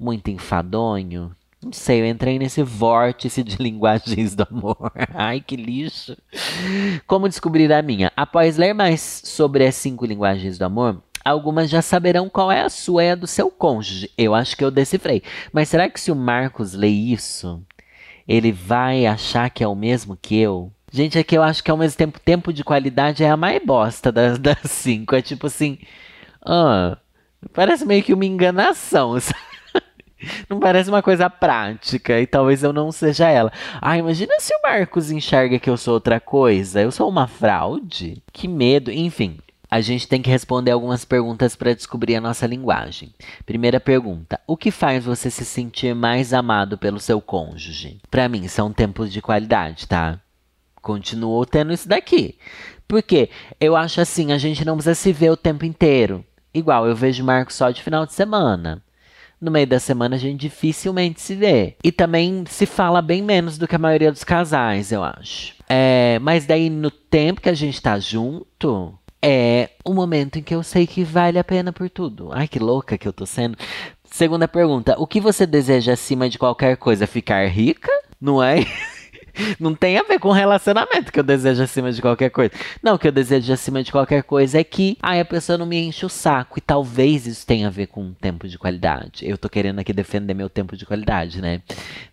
muito 0.01 0.31
enfadonho. 0.31 1.35
Não 1.63 1.71
sei, 1.71 2.01
eu 2.01 2.05
entrei 2.07 2.39
nesse 2.39 2.63
vórtice 2.63 3.43
de 3.43 3.57
linguagens 3.61 4.35
do 4.35 4.47
amor. 4.49 4.91
Ai, 5.13 5.39
que 5.41 5.55
lixo. 5.55 6.17
Como 7.05 7.29
descobrir 7.29 7.71
a 7.71 7.81
minha? 7.83 8.11
Após 8.17 8.57
ler 8.57 8.73
mais 8.73 9.21
sobre 9.23 9.65
as 9.65 9.75
cinco 9.75 10.05
linguagens 10.05 10.57
do 10.57 10.63
amor, 10.63 11.01
algumas 11.23 11.69
já 11.69 11.81
saberão 11.81 12.27
qual 12.27 12.51
é 12.51 12.61
a 12.61 12.69
sua 12.69 13.03
e 13.03 13.11
a 13.11 13.15
do 13.15 13.27
seu 13.27 13.51
cônjuge. 13.51 14.09
Eu 14.17 14.33
acho 14.33 14.57
que 14.57 14.63
eu 14.63 14.71
decifrei. 14.71 15.21
Mas 15.53 15.69
será 15.69 15.87
que 15.87 15.99
se 15.99 16.11
o 16.11 16.15
Marcos 16.15 16.73
ler 16.73 16.87
isso, 16.87 17.61
ele 18.27 18.51
vai 18.51 19.05
achar 19.05 19.49
que 19.51 19.63
é 19.63 19.67
o 19.67 19.75
mesmo 19.75 20.17
que 20.19 20.37
eu? 20.37 20.71
Gente, 20.91 21.19
é 21.19 21.23
que 21.23 21.37
eu 21.37 21.43
acho 21.43 21.63
que 21.63 21.69
ao 21.69 21.77
mesmo 21.77 21.97
tempo, 21.97 22.19
tempo 22.19 22.51
de 22.51 22.63
qualidade 22.63 23.23
é 23.23 23.29
a 23.29 23.37
mais 23.37 23.63
bosta 23.63 24.11
das, 24.11 24.37
das 24.39 24.59
cinco. 24.65 25.15
É 25.15 25.21
tipo 25.21 25.45
assim. 25.45 25.77
Ah, 26.43 26.97
parece 27.53 27.85
meio 27.85 28.01
que 28.03 28.13
uma 28.13 28.25
enganação, 28.25 29.19
sabe? 29.19 29.50
Não 30.49 30.59
parece 30.59 30.89
uma 30.89 31.01
coisa 31.01 31.29
prática 31.29 32.19
e 32.19 32.27
talvez 32.27 32.63
eu 32.63 32.73
não 32.73 32.91
seja 32.91 33.27
ela. 33.27 33.51
Ah, 33.81 33.97
imagina 33.97 34.33
se 34.39 34.53
o 34.53 34.61
Marcos 34.61 35.11
enxerga 35.11 35.59
que 35.59 35.69
eu 35.69 35.77
sou 35.77 35.95
outra 35.95 36.19
coisa. 36.19 36.81
Eu 36.81 36.91
sou 36.91 37.09
uma 37.09 37.27
fraude? 37.27 38.21
Que 38.31 38.47
medo. 38.47 38.91
Enfim, 38.91 39.37
a 39.69 39.81
gente 39.81 40.07
tem 40.07 40.21
que 40.21 40.29
responder 40.29 40.71
algumas 40.71 41.05
perguntas 41.05 41.55
para 41.55 41.73
descobrir 41.73 42.15
a 42.15 42.21
nossa 42.21 42.45
linguagem. 42.45 43.13
Primeira 43.45 43.79
pergunta: 43.79 44.39
O 44.45 44.57
que 44.57 44.71
faz 44.71 45.05
você 45.05 45.29
se 45.29 45.45
sentir 45.45 45.95
mais 45.95 46.33
amado 46.33 46.77
pelo 46.77 46.99
seu 46.99 47.21
cônjuge? 47.21 47.99
Para 48.09 48.29
mim, 48.29 48.47
são 48.47 48.71
tempos 48.71 49.11
de 49.11 49.21
qualidade, 49.21 49.87
tá? 49.87 50.19
Continuo 50.81 51.45
tendo 51.45 51.73
isso 51.73 51.87
daqui. 51.87 52.37
Porque 52.87 53.29
eu 53.59 53.75
acho 53.75 54.01
assim, 54.01 54.33
a 54.33 54.37
gente 54.37 54.65
não 54.65 54.75
precisa 54.75 54.95
se 54.95 55.13
ver 55.13 55.31
o 55.31 55.37
tempo 55.37 55.63
inteiro. 55.63 56.25
Igual, 56.53 56.85
eu 56.85 56.95
vejo 56.95 57.23
Marcos 57.23 57.55
só 57.55 57.71
de 57.71 57.81
final 57.81 58.05
de 58.05 58.13
semana 58.13 58.83
no 59.41 59.49
meio 59.49 59.65
da 59.65 59.79
semana 59.79 60.15
a 60.15 60.19
gente 60.19 60.39
dificilmente 60.39 61.19
se 61.19 61.35
vê. 61.35 61.75
E 61.83 61.91
também 61.91 62.43
se 62.47 62.65
fala 62.65 63.01
bem 63.01 63.23
menos 63.23 63.57
do 63.57 63.67
que 63.67 63.75
a 63.75 63.79
maioria 63.79 64.11
dos 64.11 64.23
casais, 64.23 64.91
eu 64.91 65.03
acho. 65.03 65.55
É, 65.67 66.19
mas 66.21 66.45
daí 66.45 66.69
no 66.69 66.91
tempo 66.91 67.41
que 67.41 67.49
a 67.49 67.53
gente 67.53 67.81
tá 67.81 67.97
junto, 67.97 68.93
é 69.21 69.69
o 69.85 69.93
momento 69.93 70.39
em 70.39 70.43
que 70.43 70.53
eu 70.53 70.63
sei 70.63 70.85
que 70.85 71.03
vale 71.03 71.39
a 71.39 71.43
pena 71.43 71.71
por 71.71 71.89
tudo. 71.89 72.29
Ai, 72.31 72.47
que 72.47 72.59
louca 72.59 72.97
que 72.97 73.07
eu 73.07 73.13
tô 73.13 73.25
sendo. 73.25 73.57
Segunda 74.03 74.47
pergunta: 74.47 74.95
o 74.97 75.07
que 75.07 75.21
você 75.21 75.45
deseja 75.45 75.93
acima 75.93 76.29
de 76.29 76.37
qualquer 76.37 76.77
coisa? 76.77 77.07
Ficar 77.07 77.47
rica? 77.47 77.91
Não 78.19 78.43
é? 78.43 78.65
Não 79.59 79.73
tem 79.73 79.97
a 79.97 80.03
ver 80.03 80.19
com 80.19 80.31
relacionamento 80.31 81.11
que 81.11 81.19
eu 81.19 81.23
desejo 81.23 81.63
acima 81.63 81.91
de 81.91 82.01
qualquer 82.01 82.29
coisa. 82.29 82.51
Não, 82.81 82.95
o 82.95 82.99
que 82.99 83.07
eu 83.07 83.11
desejo 83.11 83.51
acima 83.51 83.83
de 83.83 83.91
qualquer 83.91 84.23
coisa 84.23 84.59
é 84.59 84.63
que 84.63 84.97
ai, 85.01 85.19
a 85.19 85.25
pessoa 85.25 85.57
não 85.57 85.65
me 85.65 85.77
enche 85.77 86.05
o 86.05 86.09
saco. 86.09 86.57
E 86.57 86.61
talvez 86.61 87.27
isso 87.27 87.45
tenha 87.45 87.67
a 87.67 87.71
ver 87.71 87.87
com 87.87 88.13
tempo 88.13 88.47
de 88.47 88.57
qualidade. 88.57 89.27
Eu 89.27 89.37
tô 89.37 89.49
querendo 89.49 89.79
aqui 89.79 89.93
defender 89.93 90.33
meu 90.33 90.49
tempo 90.49 90.75
de 90.75 90.85
qualidade, 90.85 91.41
né? 91.41 91.61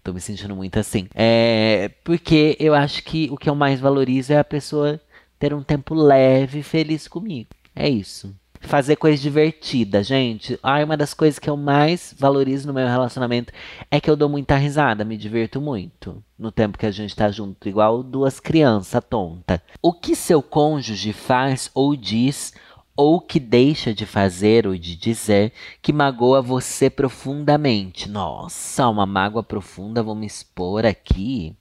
Tô 0.02 0.12
me 0.12 0.20
sentindo 0.20 0.54
muito 0.54 0.78
assim. 0.78 1.08
É. 1.14 1.90
Porque 2.04 2.56
eu 2.58 2.74
acho 2.74 3.02
que 3.02 3.28
o 3.30 3.36
que 3.36 3.48
eu 3.48 3.54
mais 3.54 3.80
valorizo 3.80 4.32
é 4.32 4.38
a 4.38 4.44
pessoa 4.44 5.00
ter 5.38 5.54
um 5.54 5.62
tempo 5.62 5.94
leve 5.94 6.60
e 6.60 6.62
feliz 6.62 7.06
comigo. 7.06 7.48
É 7.74 7.88
isso. 7.88 8.34
Fazer 8.60 8.96
coisa 8.96 9.22
divertida, 9.22 10.02
gente. 10.02 10.58
Ai, 10.62 10.84
uma 10.84 10.96
das 10.96 11.14
coisas 11.14 11.38
que 11.38 11.48
eu 11.48 11.56
mais 11.56 12.14
valorizo 12.18 12.66
no 12.66 12.74
meu 12.74 12.86
relacionamento 12.86 13.52
é 13.90 14.00
que 14.00 14.10
eu 14.10 14.16
dou 14.16 14.28
muita 14.28 14.56
risada, 14.56 15.04
me 15.04 15.16
divirto 15.16 15.60
muito 15.60 16.22
no 16.38 16.52
tempo 16.52 16.78
que 16.78 16.86
a 16.86 16.90
gente 16.90 17.16
tá 17.16 17.30
junto, 17.30 17.68
igual 17.68 18.02
duas 18.02 18.38
crianças 18.38 19.02
tonta. 19.08 19.62
O 19.82 19.92
que 19.92 20.14
seu 20.14 20.42
cônjuge 20.42 21.12
faz 21.12 21.70
ou 21.74 21.96
diz 21.96 22.52
ou 22.96 23.20
que 23.20 23.38
deixa 23.38 23.94
de 23.94 24.04
fazer 24.04 24.66
ou 24.66 24.76
de 24.76 24.96
dizer 24.96 25.52
que 25.80 25.92
magoa 25.92 26.42
você 26.42 26.90
profundamente. 26.90 28.08
Nossa, 28.08 28.88
uma 28.88 29.06
mágoa 29.06 29.42
profunda, 29.42 30.02
vou 30.02 30.16
me 30.16 30.26
expor 30.26 30.84
aqui. 30.84 31.54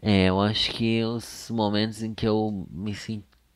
É, 0.00 0.26
eu 0.30 0.40
acho 0.40 0.70
que 0.70 1.04
os 1.04 1.50
momentos 1.50 2.02
em 2.02 2.14
que 2.14 2.26
eu 2.26 2.66
me 2.70 2.94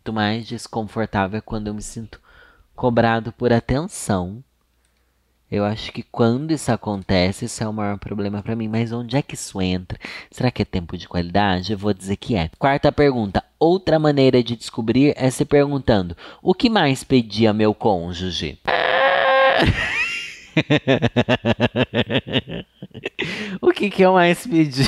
sinto 0.04 0.12
mais 0.12 0.46
desconfortável 0.46 1.38
é 1.38 1.40
quando 1.40 1.68
eu 1.68 1.74
me 1.74 1.80
sinto 1.80 2.20
cobrado 2.76 3.32
por 3.32 3.50
atenção. 3.50 4.44
Eu 5.50 5.64
acho 5.64 5.90
que 5.92 6.02
quando 6.02 6.50
isso 6.50 6.70
acontece, 6.70 7.46
isso 7.46 7.64
é 7.64 7.68
o 7.68 7.72
maior 7.72 7.96
problema 7.96 8.42
para 8.42 8.54
mim. 8.54 8.68
Mas 8.68 8.92
onde 8.92 9.16
é 9.16 9.22
que 9.22 9.34
isso 9.34 9.62
entra? 9.62 9.98
Será 10.30 10.50
que 10.50 10.60
é 10.60 10.64
tempo 10.64 10.98
de 10.98 11.08
qualidade? 11.08 11.72
Eu 11.72 11.78
vou 11.78 11.94
dizer 11.94 12.16
que 12.16 12.36
é. 12.36 12.50
Quarta 12.58 12.92
pergunta. 12.92 13.42
Outra 13.58 13.98
maneira 13.98 14.42
de 14.42 14.56
descobrir 14.56 15.14
é 15.16 15.30
se 15.30 15.46
perguntando: 15.46 16.14
o 16.42 16.52
que 16.52 16.68
mais 16.68 17.02
pedia 17.02 17.54
meu 17.54 17.72
cônjuge? 17.72 18.58
o 23.62 23.72
que, 23.72 23.88
que 23.88 24.02
eu 24.02 24.12
mais 24.12 24.46
pedi? 24.46 24.84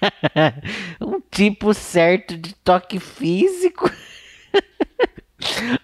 um 1.00 1.20
tipo 1.30 1.72
certo 1.74 2.36
de 2.36 2.54
toque 2.54 2.98
físico. 2.98 3.90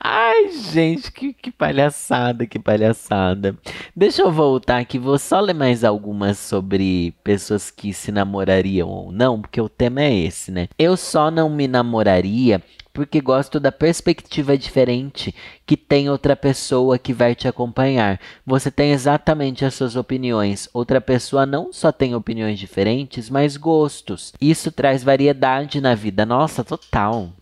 Ai, 0.01 0.49
gente, 0.51 1.13
que, 1.13 1.33
que 1.33 1.51
palhaçada, 1.51 2.47
que 2.47 2.59
palhaçada. 2.59 3.57
Deixa 3.95 4.23
eu 4.23 4.33
voltar 4.33 4.79
aqui, 4.79 4.99
vou 4.99 5.19
só 5.19 5.41
ler 5.41 5.55
mais 5.55 5.85
algumas 5.85 6.39
sobre 6.39 7.15
pessoas 7.23 7.71
que 7.71 7.93
se 7.93 8.11
namorariam 8.11 8.89
ou 8.89 9.13
não, 9.13 9.41
porque 9.41 9.61
o 9.61 9.69
tema 9.69 10.03
é 10.03 10.15
esse, 10.15 10.51
né? 10.51 10.69
Eu 10.79 10.97
só 10.97 11.31
não 11.31 11.49
me 11.49 11.69
namoraria 11.69 12.63
porque 12.97 13.21
gosto 13.21 13.61
da 13.61 13.71
perspectiva 13.71 14.57
diferente 14.57 15.35
que 15.67 15.77
tem 15.77 16.09
outra 16.09 16.35
pessoa 16.35 16.99
que 16.99 17.13
vai 17.13 17.35
te 17.35 17.47
acompanhar. 17.47 18.19
Você 18.47 18.71
tem 18.71 18.93
exatamente 18.93 19.67
as 19.67 19.75
suas 19.75 19.97
opiniões. 19.97 20.67
Outra 20.73 20.99
pessoa 20.99 21.45
não 21.45 21.75
só 21.75 21.93
tem 21.93 22.15
opiniões 22.15 22.59
diferentes, 22.59 23.29
mas 23.29 23.59
gostos. 23.59 24.33
Isso 24.41 24.73
traz 24.73 25.05
variedade 25.05 25.79
na 25.79 25.95
vida. 25.95 26.25
Nossa, 26.25 26.65
total. 26.65 27.35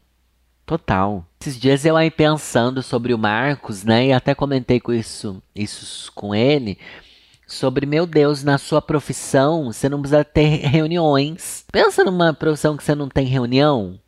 Total. 0.67 1.25
Esses 1.41 1.59
dias 1.59 1.85
eu 1.85 1.97
aí 1.97 2.11
pensando 2.11 2.83
sobre 2.83 3.13
o 3.13 3.19
Marcos, 3.19 3.85
né? 3.85 4.07
E 4.07 4.13
até 4.13 4.35
comentei 4.35 4.81
com 4.81 4.93
isso, 4.93 5.43
isso 5.55 6.11
com 6.15 6.35
ele. 6.35 6.79
Sobre, 7.47 7.85
meu 7.85 8.07
Deus, 8.07 8.43
na 8.43 8.57
sua 8.57 8.81
profissão, 8.81 9.67
você 9.67 9.89
não 9.89 10.01
precisa 10.01 10.25
ter 10.25 10.67
reuniões. 10.67 11.65
Pensa 11.71 12.03
numa 12.03 12.33
profissão 12.33 12.77
que 12.77 12.83
você 12.83 12.95
não 12.95 13.09
tem 13.09 13.27
reunião. 13.27 13.99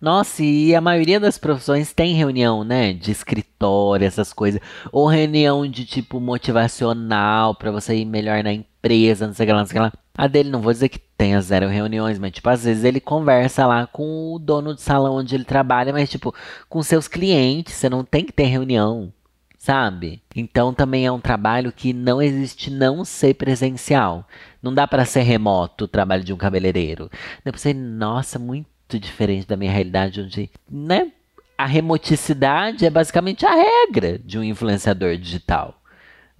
Nossa, 0.00 0.42
e 0.42 0.74
a 0.74 0.80
maioria 0.80 1.20
das 1.20 1.36
profissões 1.36 1.92
tem 1.92 2.14
reunião, 2.14 2.64
né? 2.64 2.92
De 2.92 3.10
escritório, 3.10 4.06
essas 4.06 4.32
coisas. 4.32 4.60
Ou 4.92 5.06
reunião 5.08 5.68
de 5.68 5.84
tipo 5.84 6.20
motivacional 6.20 7.54
para 7.54 7.70
você 7.70 7.96
ir 7.96 8.04
melhor 8.06 8.42
na 8.42 8.52
empresa, 8.52 8.69
não 8.82 9.34
sei 9.34 9.44
o 9.44 9.46
que 9.46 9.52
lá, 9.52 9.58
não 9.58 9.66
sei 9.66 9.72
o 9.72 9.74
que 9.74 9.78
lá. 9.80 9.92
A 10.16 10.26
dele, 10.26 10.50
não 10.50 10.60
vou 10.60 10.72
dizer 10.72 10.88
que 10.88 10.98
tenha 10.98 11.40
zero 11.40 11.68
reuniões, 11.68 12.18
mas 12.18 12.32
tipo, 12.32 12.48
às 12.48 12.64
vezes 12.64 12.84
ele 12.84 13.00
conversa 13.00 13.66
lá 13.66 13.86
com 13.86 14.34
o 14.34 14.38
dono 14.38 14.74
do 14.74 14.80
salão 14.80 15.14
onde 15.16 15.34
ele 15.34 15.44
trabalha, 15.44 15.92
mas 15.92 16.10
tipo, 16.10 16.34
com 16.68 16.82
seus 16.82 17.08
clientes, 17.08 17.74
você 17.74 17.88
não 17.88 18.04
tem 18.04 18.24
que 18.24 18.32
ter 18.32 18.44
reunião, 18.44 19.12
sabe? 19.58 20.22
Então 20.34 20.74
também 20.74 21.06
é 21.06 21.12
um 21.12 21.20
trabalho 21.20 21.72
que 21.72 21.92
não 21.92 22.20
existe 22.20 22.70
não 22.70 23.04
ser 23.04 23.34
presencial. 23.34 24.26
Não 24.62 24.74
dá 24.74 24.86
para 24.86 25.04
ser 25.04 25.22
remoto 25.22 25.84
o 25.84 25.88
trabalho 25.88 26.24
de 26.24 26.32
um 26.32 26.36
cabeleireiro. 26.36 27.10
Depois 27.44 27.62
você, 27.62 27.72
nossa, 27.72 28.38
muito 28.38 28.68
muito 28.90 28.98
diferente 28.98 29.46
da 29.46 29.56
minha 29.56 29.70
realidade, 29.70 30.20
onde, 30.20 30.50
né? 30.68 31.12
A 31.56 31.66
remoticidade 31.66 32.84
é 32.84 32.90
basicamente 32.90 33.46
a 33.46 33.54
regra 33.54 34.18
de 34.18 34.38
um 34.38 34.42
influenciador 34.42 35.16
digital 35.16 35.79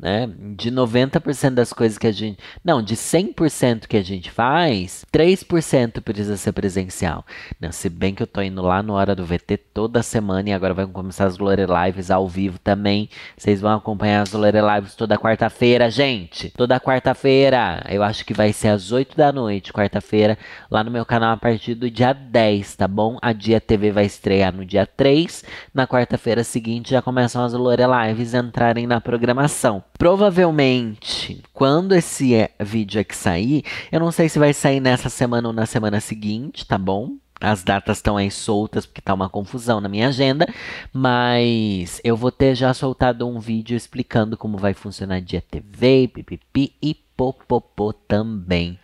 né? 0.00 0.28
De 0.56 0.70
90% 0.70 1.50
das 1.50 1.72
coisas 1.72 1.98
que 1.98 2.06
a 2.06 2.12
gente. 2.12 2.38
Não, 2.64 2.82
de 2.82 2.96
100% 2.96 3.86
que 3.86 3.96
a 3.96 4.02
gente 4.02 4.30
faz, 4.30 5.04
3% 5.12 6.00
precisa 6.00 6.36
ser 6.36 6.52
presencial. 6.52 7.24
Não, 7.60 7.70
se 7.70 7.88
bem 7.88 8.14
que 8.14 8.22
eu 8.22 8.26
tô 8.26 8.40
indo 8.40 8.62
lá 8.62 8.82
no 8.82 8.94
Hora 8.94 9.14
do 9.14 9.24
VT 9.24 9.58
toda 9.74 10.02
semana 10.02 10.48
e 10.48 10.52
agora 10.52 10.74
vai 10.74 10.86
começar 10.86 11.26
as 11.26 11.36
Glória 11.36 11.66
Lives 11.66 12.10
ao 12.10 12.26
vivo 12.26 12.58
também. 12.58 13.08
Vocês 13.36 13.60
vão 13.60 13.76
acompanhar 13.76 14.22
as 14.22 14.30
Glória 14.30 14.62
Lives 14.62 14.94
toda 14.94 15.18
quarta-feira, 15.18 15.90
gente. 15.90 16.50
Toda 16.50 16.80
quarta-feira. 16.80 17.84
Eu 17.88 18.02
acho 18.02 18.24
que 18.24 18.32
vai 18.32 18.52
ser 18.52 18.68
às 18.68 18.92
8 18.92 19.16
da 19.16 19.32
noite, 19.32 19.72
quarta-feira, 19.72 20.38
lá 20.70 20.82
no 20.82 20.90
meu 20.90 21.04
canal 21.04 21.32
a 21.32 21.36
partir 21.36 21.74
do 21.74 21.90
dia 21.90 22.12
10, 22.12 22.76
tá 22.76 22.88
bom? 22.88 23.18
A 23.20 23.32
Dia 23.32 23.60
TV 23.60 23.90
vai 23.90 24.06
estrear 24.06 24.54
no 24.54 24.64
dia 24.64 24.86
3. 24.86 25.44
Na 25.74 25.86
quarta-feira 25.86 26.42
seguinte 26.42 26.90
já 26.90 27.02
começam 27.02 27.44
as 27.44 27.54
Glória 27.54 27.86
Lives 27.86 28.34
entrarem 28.34 28.86
na 28.86 29.00
programação. 29.00 29.89
Provavelmente, 30.00 31.42
quando 31.52 31.94
esse 31.94 32.34
é, 32.34 32.52
vídeo 32.58 32.98
aqui 32.98 33.14
sair, 33.14 33.62
eu 33.92 34.00
não 34.00 34.10
sei 34.10 34.30
se 34.30 34.38
vai 34.38 34.54
sair 34.54 34.80
nessa 34.80 35.10
semana 35.10 35.48
ou 35.48 35.52
na 35.52 35.66
semana 35.66 36.00
seguinte, 36.00 36.64
tá 36.66 36.78
bom? 36.78 37.16
As 37.38 37.62
datas 37.62 37.98
estão 37.98 38.16
aí 38.16 38.30
soltas 38.30 38.86
porque 38.86 39.02
tá 39.02 39.12
uma 39.12 39.28
confusão 39.28 39.78
na 39.78 39.90
minha 39.90 40.08
agenda, 40.08 40.48
mas 40.90 42.00
eu 42.02 42.16
vou 42.16 42.32
ter 42.32 42.54
já 42.54 42.72
soltado 42.72 43.28
um 43.28 43.38
vídeo 43.38 43.76
explicando 43.76 44.38
como 44.38 44.56
vai 44.56 44.72
funcionar 44.72 45.20
dia 45.20 45.42
TV, 45.42 46.08
pipipi 46.08 46.72
e 46.80 46.94
popopô 47.14 47.92
também. 47.92 48.78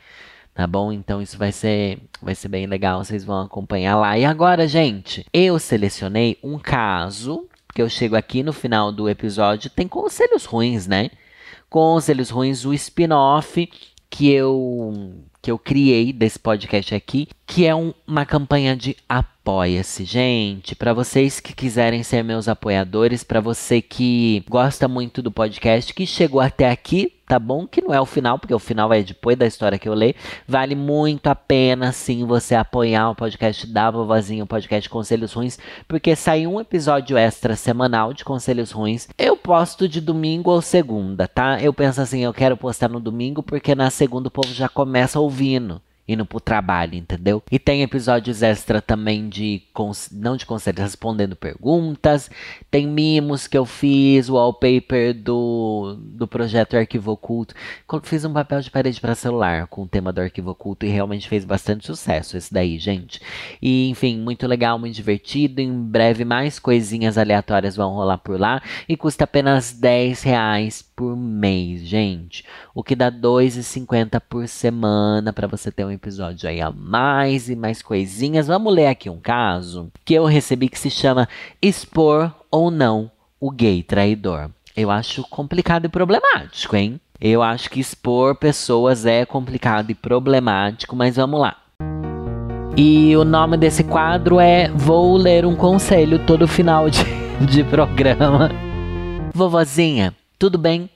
Tá 0.55 0.67
bom? 0.67 0.93
Então 0.93 1.23
isso 1.23 1.39
vai 1.39 1.51
ser 1.51 1.99
vai 2.21 2.35
ser 2.35 2.49
bem 2.49 2.67
legal, 2.67 3.03
vocês 3.03 3.25
vão 3.25 3.41
acompanhar 3.41 3.97
lá. 3.97 4.19
E 4.19 4.25
agora, 4.27 4.69
gente, 4.69 5.25
eu 5.33 5.59
selecionei 5.59 6.39
um 6.43 6.59
caso 6.59 7.49
que 7.77 7.83
eu 7.83 7.91
chego 7.91 8.17
aqui 8.17 8.43
no 8.43 8.55
final 8.55 8.91
do 8.91 9.07
episódio, 9.07 9.69
tem 9.69 9.87
conselhos 9.87 10.47
ruins, 10.47 10.87
né? 10.87 11.11
Conselhos 11.69 12.31
ruins, 12.31 12.65
o 12.65 12.73
spin-off 12.73 13.69
que 14.09 14.31
eu 14.31 15.15
que 15.43 15.51
eu 15.51 15.59
criei 15.59 16.11
desse 16.11 16.39
podcast 16.39 16.95
aqui, 16.95 17.29
que 17.47 17.67
é 17.67 17.75
um, 17.75 17.93
uma 18.07 18.25
campanha 18.25 18.75
de 18.75 18.97
apoia-se, 19.07 20.05
gente, 20.05 20.75
para 20.75 20.95
vocês 20.95 21.39
que 21.39 21.55
quiserem 21.55 22.03
ser 22.03 22.25
meus 22.25 22.49
apoiadores, 22.49 23.23
para 23.23 23.41
você 23.41 23.83
que 23.83 24.43
gosta 24.49 24.89
muito 24.89 25.21
do 25.21 25.31
podcast, 25.31 25.93
que 25.93 26.07
chegou 26.07 26.41
até 26.41 26.71
aqui, 26.71 27.13
tá 27.27 27.39
bom? 27.39 27.67
Que 27.67 27.83
não 27.83 27.93
é 27.93 28.01
o 28.01 28.07
final, 28.07 28.39
porque 28.39 28.55
o 28.55 28.59
final 28.59 28.93
é 28.93 29.03
depois 29.03 29.37
da 29.37 29.47
história 29.47 29.79
que 29.79 29.89
eu 29.89 29.95
leio. 29.95 30.15
Vale 30.47 30.75
muito 30.75 31.27
a 31.27 31.35
pena, 31.35 31.93
sim, 31.93 32.25
você 32.25 32.55
apoiar 32.55 33.11
o 33.11 33.15
podcast 33.15 33.67
da 33.67 33.91
vovozinha, 33.91 34.45
o 34.45 34.47
podcast 34.47 34.89
Conselhos 34.89 35.33
Ruins, 35.33 35.59
porque 35.89 36.15
sai 36.15 36.47
um 36.47 36.61
episódio 36.61 37.17
extra 37.17 37.57
semanal 37.57 38.13
de 38.13 38.25
Conselhos 38.25 38.71
Ruins. 38.71 39.09
Eu 39.19 39.37
posto 39.37 39.89
de 39.89 40.01
domingo 40.01 40.51
ou 40.51 40.63
segunda, 40.63 41.27
tá? 41.27 41.61
Eu 41.61 41.73
penso 41.73 42.01
assim, 42.01 42.25
eu 42.25 42.33
quero 42.33 42.57
postar 42.57 42.89
no 42.89 43.01
domingo, 43.01 43.43
porque 43.43 43.75
na 43.75 43.91
segunda 43.91 44.29
o 44.29 44.31
povo 44.31 44.53
já 44.53 44.69
começa 44.69 45.19
ouvindo 45.19 45.81
indo 46.09 46.25
pro 46.25 46.41
trabalho, 46.41 46.95
entendeu? 46.95 47.43
E 47.51 47.59
tem 47.59 47.83
episódios 47.83 48.43
extra 48.43 48.81
também 48.81 49.29
de 49.29 49.63
não 50.13 50.37
de 50.37 50.47
conselhos, 50.47 50.83
respondendo 50.83 51.35
perguntas. 51.35 52.31
Tem 52.71 52.87
mimos 52.87 53.47
que 53.47 53.59
eu 53.59 53.65
fiz, 53.65 54.29
o 54.29 54.35
wallpaper 54.35 55.15
do, 55.15 55.97
do 55.99 56.29
projeto 56.29 56.77
Arquivo 56.77 57.13
Oculto. 57.13 57.55
Fiz 58.03 58.25
um 58.25 58.33
papel 58.33 58.61
de 58.61 58.71
parede 58.71 59.01
para 59.01 59.15
celular 59.15 59.67
com 59.67 59.83
o 59.83 59.89
tema 59.89 60.13
do 60.13 60.21
Arquivo 60.21 60.51
Oculto 60.51 60.87
e 60.87 60.89
realmente 60.89 61.29
fez 61.29 61.45
bastante 61.45 61.87
sucesso 61.87 62.37
esse 62.37 62.53
daí, 62.53 62.79
gente. 62.79 63.21
E 63.61 63.89
enfim, 63.89 64.19
muito 64.19 64.47
legal, 64.47 64.79
muito 64.79 64.95
divertido. 64.95 65.61
Em 65.61 65.73
breve 65.73 66.25
mais 66.25 66.59
coisinhas 66.59 67.19
aleatórias 67.19 67.77
vão 67.77 67.95
rolar 67.95 68.19
por 68.19 68.39
lá 68.39 68.63
e 68.89 68.97
custa 68.97 69.25
apenas 69.25 69.73
10 69.73 70.23
reais 70.23 70.86
por 70.97 71.15
mês, 71.15 71.83
gente. 71.83 72.43
O 72.75 72.83
que 72.83 72.97
dá 72.97 73.11
R$ 73.11 73.19
2,50 73.21 74.19
por 74.27 74.49
semana 74.49 75.31
para 75.31 75.47
você 75.47 75.71
ter 75.71 75.85
um 75.85 75.91
episódio 75.91 76.49
aí 76.49 76.61
a 76.61 76.71
mais 76.71 77.51
e 77.51 77.55
mais 77.55 77.83
coisinhas. 77.83 78.47
Vamos 78.47 78.75
ler 78.75 78.87
aqui 78.87 79.11
um 79.11 79.21
caso 79.21 79.93
que 80.05 80.15
eu 80.15 80.25
recebi 80.25 80.71
que 80.71 80.79
se 80.79 80.91
chama 80.91 81.29
Expor 81.61 82.33
ou 82.51 82.71
não 82.71 83.11
o 83.39 83.51
gay 83.51 83.83
traidor. 83.83 84.51
eu 84.75 84.91
acho 84.91 85.23
complicado 85.29 85.85
e 85.85 85.89
problemático, 85.89 86.75
hein? 86.75 86.99
Eu 87.21 87.43
acho 87.43 87.71
que 87.71 87.81
expor 87.81 88.35
pessoas 88.35 89.07
é 89.07 89.25
complicado 89.25 89.91
e 89.91 89.95
problemático, 89.95 90.97
mas 90.97 91.17
vamos 91.17 91.41
lá. 91.41 91.57
E 92.77 93.17
o 93.17 93.25
nome 93.25 93.57
desse 93.57 93.83
quadro 93.85 94.39
é 94.39 94.69
Vou 94.69 95.17
ler 95.17 95.47
um 95.47 95.57
conselho 95.57 96.19
todo 96.27 96.47
final 96.47 96.91
de, 96.91 97.03
de 97.47 97.65
programa. 97.65 98.51
Vovozinha, 99.35 100.15
tudo 100.39 100.59
bem? 100.59 100.91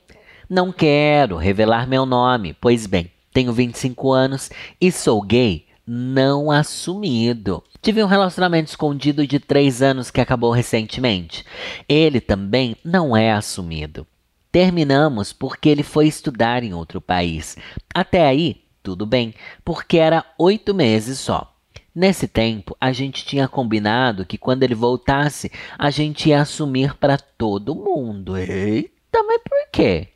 Não 0.49 0.73
quero 0.73 1.37
revelar 1.37 1.87
meu 1.87 2.05
nome, 2.05 2.55
pois 2.61 2.87
bem, 2.87 3.11
tenho 3.33 3.53
25 3.53 4.13
anos 4.13 4.51
e 4.81 4.91
sou 4.91 5.23
gay 5.23 5.67
não 5.87 6.53
assumido. 6.53 7.65
Tive 7.83 8.05
um 8.05 8.07
relacionamento 8.07 8.69
escondido 8.69 9.27
de 9.27 9.41
3 9.41 9.83
anos 9.83 10.11
que 10.11 10.21
acabou 10.21 10.53
recentemente. 10.53 11.45
Ele 11.89 12.21
também 12.21 12.77
não 12.85 13.17
é 13.17 13.33
assumido. 13.33 14.07
Terminamos 14.53 15.33
porque 15.33 15.69
ele 15.69 15.83
foi 15.83 16.07
estudar 16.07 16.63
em 16.63 16.75
outro 16.75 17.01
país. 17.01 17.57
Até 17.93 18.27
aí, 18.27 18.63
tudo 18.83 19.05
bem, 19.05 19.35
porque 19.65 19.99
era 19.99 20.25
oito 20.39 20.75
meses 20.75 21.19
só. 21.19 21.57
Nesse 21.93 22.29
tempo, 22.29 22.77
a 22.81 22.93
gente 22.93 23.25
tinha 23.25 23.49
combinado 23.49 24.25
que 24.25 24.39
quando 24.39 24.63
ele 24.63 24.77
voltasse, 24.77 25.51
a 25.77 25.91
gente 25.91 26.29
ia 26.29 26.41
assumir 26.41 26.95
para 26.95 27.19
todo 27.19 27.75
mundo. 27.75 28.37
Eita, 28.37 28.91
mas 29.13 29.41
por 29.43 29.71
quê? 29.73 30.09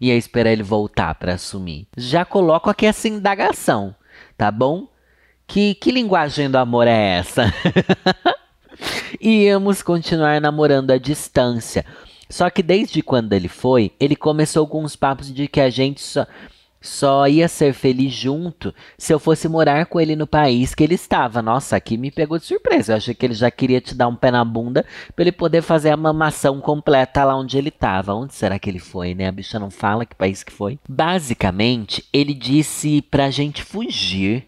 Ia 0.00 0.16
esperar 0.16 0.50
ele 0.50 0.62
voltar 0.62 1.14
para 1.14 1.34
assumir. 1.34 1.86
Já 1.96 2.24
coloco 2.24 2.68
aqui 2.68 2.86
essa 2.86 3.08
indagação, 3.08 3.94
tá 4.36 4.50
bom? 4.50 4.88
Que, 5.46 5.74
que 5.74 5.90
linguagem 5.90 6.50
do 6.50 6.56
amor 6.56 6.86
é 6.86 7.18
essa? 7.18 7.52
Íamos 9.20 9.82
continuar 9.82 10.40
namorando 10.40 10.90
à 10.90 10.98
distância. 10.98 11.84
Só 12.28 12.50
que 12.50 12.62
desde 12.62 13.02
quando 13.02 13.32
ele 13.32 13.48
foi, 13.48 13.92
ele 14.00 14.16
começou 14.16 14.66
com 14.66 14.84
papos 14.96 15.32
de 15.32 15.46
que 15.46 15.60
a 15.60 15.70
gente 15.70 16.00
só, 16.00 16.26
só 16.84 17.26
ia 17.26 17.48
ser 17.48 17.72
feliz 17.72 18.12
junto 18.12 18.74
se 18.98 19.12
eu 19.12 19.18
fosse 19.18 19.48
morar 19.48 19.86
com 19.86 19.98
ele 19.98 20.14
no 20.14 20.26
país 20.26 20.74
que 20.74 20.84
ele 20.84 20.94
estava. 20.94 21.40
Nossa, 21.40 21.76
aqui 21.76 21.96
me 21.96 22.10
pegou 22.10 22.38
de 22.38 22.44
surpresa. 22.44 22.92
Eu 22.92 22.96
achei 22.98 23.14
que 23.14 23.24
ele 23.24 23.34
já 23.34 23.50
queria 23.50 23.80
te 23.80 23.94
dar 23.94 24.06
um 24.06 24.14
pé 24.14 24.30
na 24.30 24.44
bunda 24.44 24.84
para 25.16 25.22
ele 25.22 25.32
poder 25.32 25.62
fazer 25.62 25.90
a 25.90 25.96
mamação 25.96 26.60
completa 26.60 27.24
lá 27.24 27.34
onde 27.36 27.56
ele 27.56 27.70
estava. 27.70 28.14
Onde 28.14 28.34
será 28.34 28.58
que 28.58 28.68
ele 28.68 28.78
foi, 28.78 29.14
né? 29.14 29.28
A 29.28 29.32
bicha 29.32 29.58
não 29.58 29.70
fala 29.70 30.04
que 30.04 30.14
país 30.14 30.42
que 30.42 30.52
foi. 30.52 30.78
Basicamente, 30.86 32.04
ele 32.12 32.34
disse 32.34 33.00
pra 33.00 33.30
gente 33.30 33.62
fugir 33.62 34.46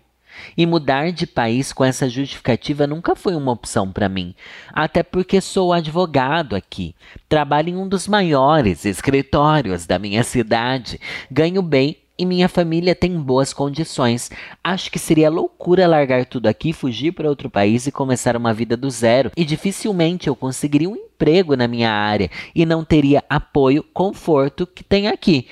e 0.54 0.66
mudar 0.66 1.12
de 1.12 1.26
país 1.26 1.72
com 1.72 1.82
essa 1.82 2.06
justificativa 2.06 2.86
nunca 2.86 3.16
foi 3.16 3.34
uma 3.34 3.52
opção 3.52 3.90
para 3.90 4.06
mim, 4.06 4.34
até 4.70 5.02
porque 5.02 5.40
sou 5.40 5.72
advogado 5.72 6.54
aqui, 6.54 6.94
trabalho 7.26 7.70
em 7.70 7.76
um 7.76 7.88
dos 7.88 8.06
maiores 8.06 8.84
escritórios 8.84 9.86
da 9.86 9.98
minha 9.98 10.22
cidade, 10.22 11.00
ganho 11.30 11.62
bem 11.62 11.96
e 12.18 12.24
minha 12.24 12.48
família 12.48 12.94
tem 12.94 13.18
boas 13.18 13.52
condições. 13.52 14.30
Acho 14.62 14.90
que 14.90 14.98
seria 14.98 15.30
loucura 15.30 15.86
largar 15.86 16.24
tudo 16.26 16.46
aqui, 16.46 16.72
fugir 16.72 17.12
para 17.12 17.28
outro 17.28 17.50
país 17.50 17.86
e 17.86 17.92
começar 17.92 18.36
uma 18.36 18.54
vida 18.54 18.76
do 18.76 18.90
zero. 18.90 19.30
E 19.36 19.44
dificilmente 19.44 20.28
eu 20.28 20.36
conseguiria 20.36 20.88
um 20.88 20.96
emprego 20.96 21.56
na 21.56 21.68
minha 21.68 21.90
área 21.90 22.30
e 22.54 22.64
não 22.64 22.84
teria 22.84 23.24
apoio, 23.28 23.84
conforto 23.94 24.66
que 24.66 24.82
tem 24.82 25.08
aqui. 25.08 25.46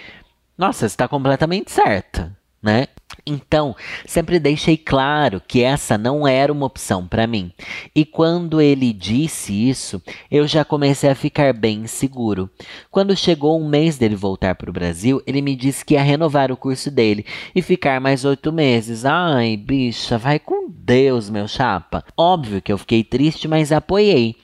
Nossa, 0.57 0.87
está 0.87 1.09
completamente 1.09 1.70
certa, 1.70 2.37
né? 2.64 2.87
Então, 3.27 3.77
sempre 4.07 4.38
deixei 4.38 4.77
claro 4.77 5.40
que 5.46 5.62
essa 5.62 5.96
não 5.96 6.27
era 6.27 6.53
uma 6.53 6.66
opção 6.66 7.07
para 7.07 7.27
mim. 7.27 7.53
E 7.94 8.05
quando 8.05 8.61
ele 8.61 8.92
disse 8.92 9.68
isso, 9.68 10.03
eu 10.31 10.46
já 10.46 10.64
comecei 10.64 11.11
a 11.11 11.14
ficar 11.14 11.53
bem 11.53 11.81
inseguro. 11.81 12.50
Quando 12.90 13.16
chegou 13.16 13.61
um 13.61 13.68
mês 13.68 13.98
dele 13.98 14.16
voltar 14.16 14.55
para 14.55 14.70
o 14.70 14.72
Brasil, 14.72 15.22
ele 15.27 15.42
me 15.42 15.55
disse 15.55 15.85
que 15.85 15.94
ia 15.94 16.03
renovar 16.03 16.50
o 16.50 16.57
curso 16.57 16.90
dele 16.90 17.24
e 17.55 17.62
ficar 17.62 18.00
mais 18.00 18.24
oito 18.24 18.50
meses. 18.50 19.05
Ai, 19.05 19.57
bicha, 19.57 20.16
vai 20.18 20.38
com 20.38 20.68
Deus, 20.70 21.29
meu 21.29 21.46
chapa. 21.46 22.05
Óbvio 22.16 22.62
que 22.62 22.72
eu 22.72 22.79
fiquei 22.79 23.05
triste, 23.05 23.46
mas 23.46 23.72
apoiei. 23.72 24.37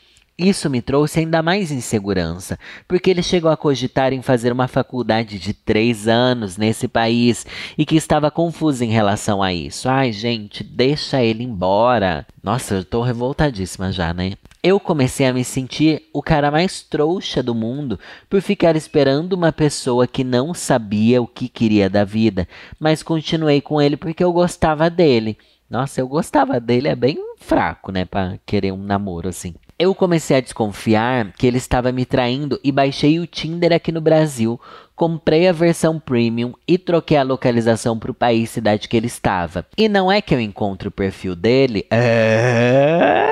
Isso 0.43 0.71
me 0.71 0.81
trouxe 0.81 1.21
ainda 1.21 1.43
mais 1.43 1.71
insegurança, 1.71 2.59
porque 2.89 3.11
ele 3.11 3.23
chegou 3.23 3.51
a 3.51 3.59
cogitar 3.59 4.11
em 4.15 4.23
fazer 4.23 4.51
uma 4.51 4.67
faculdade 4.67 5.39
de 5.39 5.53
três 5.53 6.09
anos 6.09 6.57
nesse 6.57 6.89
país 6.89 7.45
e 7.77 7.85
que 7.85 7.95
estava 7.95 8.31
confuso 8.31 8.83
em 8.83 8.89
relação 8.89 9.43
a 9.43 9.53
isso. 9.53 9.87
Ai, 9.87 10.13
gente, 10.13 10.65
deixa 10.65 11.23
ele 11.23 11.45
embora. 11.45 12.27
Nossa, 12.43 12.77
eu 12.77 12.85
tô 12.87 13.03
revoltadíssima 13.03 13.93
já, 13.93 14.15
né? 14.15 14.33
Eu 14.63 14.81
comecei 14.81 15.27
a 15.27 15.33
me 15.35 15.45
sentir 15.45 16.05
o 16.11 16.23
cara 16.23 16.51
mais 16.51 16.81
trouxa 16.81 17.43
do 17.43 17.55
mundo 17.55 18.01
por 18.31 18.41
ficar 18.41 18.75
esperando 18.77 19.35
uma 19.35 19.53
pessoa 19.53 20.07
que 20.07 20.25
não 20.25 20.55
sabia 20.55 21.21
o 21.21 21.27
que 21.27 21.51
queria 21.51 21.91
da 21.91 22.03
vida, 22.03 22.49
mas 22.79 23.03
continuei 23.03 23.61
com 23.61 23.79
ele 23.79 23.99
porque 23.99 24.25
eu 24.25 24.33
gostava 24.33 24.89
dele. 24.89 25.37
Nossa, 25.69 26.01
eu 26.01 26.09
gostava 26.09 26.59
dele, 26.59 26.89
é 26.89 26.97
bem 26.97 27.19
fraco, 27.37 27.93
né, 27.93 28.07
para 28.07 28.39
querer 28.47 28.73
um 28.73 28.83
namoro 28.83 29.29
assim. 29.29 29.55
Eu 29.81 29.95
comecei 29.95 30.37
a 30.37 30.41
desconfiar 30.43 31.33
que 31.33 31.47
ele 31.47 31.57
estava 31.57 31.91
me 31.91 32.05
traindo 32.05 32.61
e 32.63 32.71
baixei 32.71 33.19
o 33.19 33.27
Tinder 33.27 33.73
aqui 33.73 33.91
no 33.91 34.03
Brasil, 34.03 34.61
comprei 34.95 35.49
a 35.49 35.53
versão 35.53 35.99
premium 35.99 36.53
e 36.69 36.77
troquei 36.77 37.17
a 37.17 37.23
localização 37.23 37.99
para 37.99 38.11
o 38.11 38.15
país 38.15 38.51
cidade 38.51 38.87
que 38.87 38.95
ele 38.95 39.07
estava. 39.07 39.65
E 39.79 39.89
não 39.89 40.13
é 40.13 40.21
que 40.21 40.35
eu 40.35 40.41
encontro 40.41 40.91
o 40.91 40.93
perfil 40.93 41.35
dele. 41.35 41.87
É... 41.91 43.31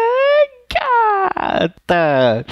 Gata! 0.72 2.46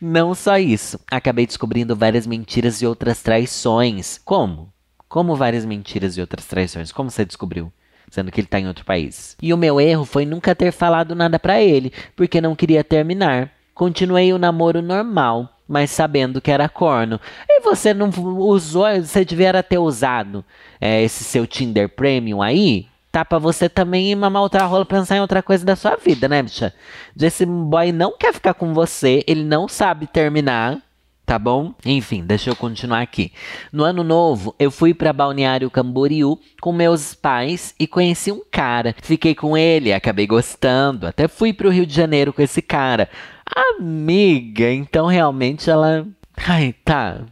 Não 0.00 0.34
só 0.34 0.58
isso, 0.58 0.98
acabei 1.08 1.46
descobrindo 1.46 1.94
várias 1.94 2.26
mentiras 2.26 2.82
e 2.82 2.86
outras 2.86 3.22
traições. 3.22 4.20
Como? 4.24 4.72
Como 5.08 5.36
várias 5.36 5.64
mentiras 5.64 6.16
e 6.16 6.20
outras 6.20 6.46
traições? 6.46 6.90
Como 6.90 7.12
você 7.12 7.24
descobriu? 7.24 7.72
Sendo 8.10 8.30
que 8.30 8.40
ele 8.40 8.46
está 8.46 8.58
em 8.58 8.68
outro 8.68 8.84
país. 8.84 9.36
E 9.40 9.52
o 9.52 9.56
meu 9.56 9.80
erro 9.80 10.04
foi 10.04 10.24
nunca 10.24 10.54
ter 10.54 10.72
falado 10.72 11.14
nada 11.14 11.38
para 11.38 11.60
ele, 11.60 11.92
porque 12.14 12.40
não 12.40 12.56
queria 12.56 12.84
terminar. 12.84 13.50
Continuei 13.74 14.32
o 14.32 14.38
namoro 14.38 14.80
normal, 14.80 15.48
mas 15.68 15.90
sabendo 15.90 16.40
que 16.40 16.50
era 16.50 16.68
corno. 16.68 17.20
E 17.48 17.60
você 17.60 17.92
não 17.92 18.08
usou, 18.38 18.86
você 19.00 19.24
devia 19.24 19.62
ter 19.62 19.78
usado 19.78 20.44
é, 20.80 21.02
esse 21.02 21.24
seu 21.24 21.46
Tinder 21.46 21.88
Premium 21.88 22.42
aí? 22.42 22.86
Tá 23.12 23.24
pra 23.24 23.38
você 23.38 23.68
também 23.68 24.14
mamar 24.14 24.42
outra 24.42 24.66
rola 24.66 24.84
pensar 24.84 25.16
em 25.16 25.20
outra 25.20 25.42
coisa 25.42 25.64
da 25.64 25.74
sua 25.74 25.96
vida, 25.96 26.28
né, 26.28 26.42
bicha? 26.42 26.74
Esse 27.18 27.46
boy 27.46 27.90
não 27.90 28.16
quer 28.16 28.34
ficar 28.34 28.52
com 28.52 28.74
você, 28.74 29.24
ele 29.26 29.42
não 29.42 29.66
sabe 29.66 30.06
terminar. 30.06 30.78
Tá 31.26 31.40
bom? 31.40 31.74
Enfim, 31.84 32.24
deixa 32.24 32.50
eu 32.50 32.54
continuar 32.54 33.00
aqui. 33.00 33.32
No 33.72 33.82
ano 33.82 34.04
novo, 34.04 34.54
eu 34.60 34.70
fui 34.70 34.94
para 34.94 35.12
Balneário 35.12 35.68
Camboriú 35.68 36.38
com 36.60 36.72
meus 36.72 37.14
pais 37.14 37.74
e 37.80 37.86
conheci 37.88 38.30
um 38.30 38.42
cara. 38.48 38.94
Fiquei 39.02 39.34
com 39.34 39.56
ele, 39.56 39.92
acabei 39.92 40.24
gostando. 40.24 41.04
Até 41.04 41.26
fui 41.26 41.52
para 41.52 41.66
o 41.66 41.70
Rio 41.70 41.84
de 41.84 41.92
Janeiro 41.92 42.32
com 42.32 42.40
esse 42.40 42.62
cara. 42.62 43.10
Amiga, 43.44 44.70
então 44.70 45.06
realmente 45.06 45.68
ela. 45.68 46.06
Ai, 46.46 46.72
tá. 46.84 47.22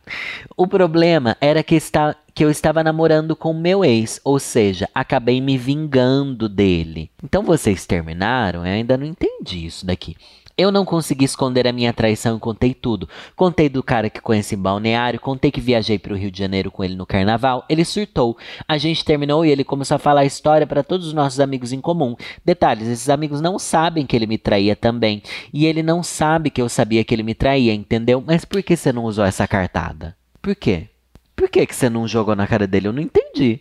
O 0.56 0.66
problema 0.66 1.36
era 1.40 1.62
que, 1.62 1.76
está, 1.76 2.16
que 2.34 2.44
eu 2.44 2.50
estava 2.50 2.82
namorando 2.82 3.36
com 3.36 3.52
meu 3.52 3.84
ex, 3.84 4.20
ou 4.24 4.40
seja, 4.40 4.88
acabei 4.92 5.40
me 5.40 5.56
vingando 5.56 6.48
dele. 6.48 7.12
Então 7.22 7.44
vocês 7.44 7.86
terminaram? 7.86 8.66
Eu 8.66 8.72
ainda 8.72 8.96
não 8.96 9.06
entendi 9.06 9.66
isso 9.66 9.86
daqui. 9.86 10.16
Eu 10.56 10.70
não 10.70 10.84
consegui 10.84 11.24
esconder 11.24 11.66
a 11.66 11.72
minha 11.72 11.92
traição 11.92 12.36
e 12.36 12.40
contei 12.40 12.72
tudo. 12.72 13.08
Contei 13.34 13.68
do 13.68 13.82
cara 13.82 14.08
que 14.08 14.20
conheci 14.20 14.54
em 14.54 14.58
balneário, 14.58 15.18
contei 15.18 15.50
que 15.50 15.60
viajei 15.60 15.98
para 15.98 16.12
o 16.12 16.16
Rio 16.16 16.30
de 16.30 16.38
Janeiro 16.38 16.70
com 16.70 16.84
ele 16.84 16.94
no 16.94 17.04
carnaval. 17.04 17.64
Ele 17.68 17.84
surtou. 17.84 18.38
A 18.68 18.78
gente 18.78 19.04
terminou 19.04 19.44
e 19.44 19.50
ele 19.50 19.64
começou 19.64 19.96
a 19.96 19.98
falar 19.98 20.20
a 20.20 20.26
história 20.26 20.66
para 20.66 20.84
todos 20.84 21.08
os 21.08 21.12
nossos 21.12 21.40
amigos 21.40 21.72
em 21.72 21.80
comum. 21.80 22.14
Detalhes: 22.44 22.86
esses 22.86 23.08
amigos 23.08 23.40
não 23.40 23.58
sabem 23.58 24.06
que 24.06 24.14
ele 24.14 24.26
me 24.26 24.38
traía 24.38 24.76
também. 24.76 25.22
E 25.52 25.66
ele 25.66 25.82
não 25.82 26.02
sabe 26.02 26.50
que 26.50 26.62
eu 26.62 26.68
sabia 26.68 27.02
que 27.02 27.12
ele 27.12 27.24
me 27.24 27.34
traía, 27.34 27.74
entendeu? 27.74 28.22
Mas 28.24 28.44
por 28.44 28.62
que 28.62 28.76
você 28.76 28.92
não 28.92 29.04
usou 29.04 29.24
essa 29.24 29.48
cartada? 29.48 30.16
Por 30.40 30.54
quê? 30.54 30.88
Por 31.34 31.48
que, 31.48 31.66
que 31.66 31.74
você 31.74 31.90
não 31.90 32.06
jogou 32.06 32.36
na 32.36 32.46
cara 32.46 32.66
dele? 32.66 32.88
Eu 32.88 32.92
não 32.92 33.02
entendi. 33.02 33.60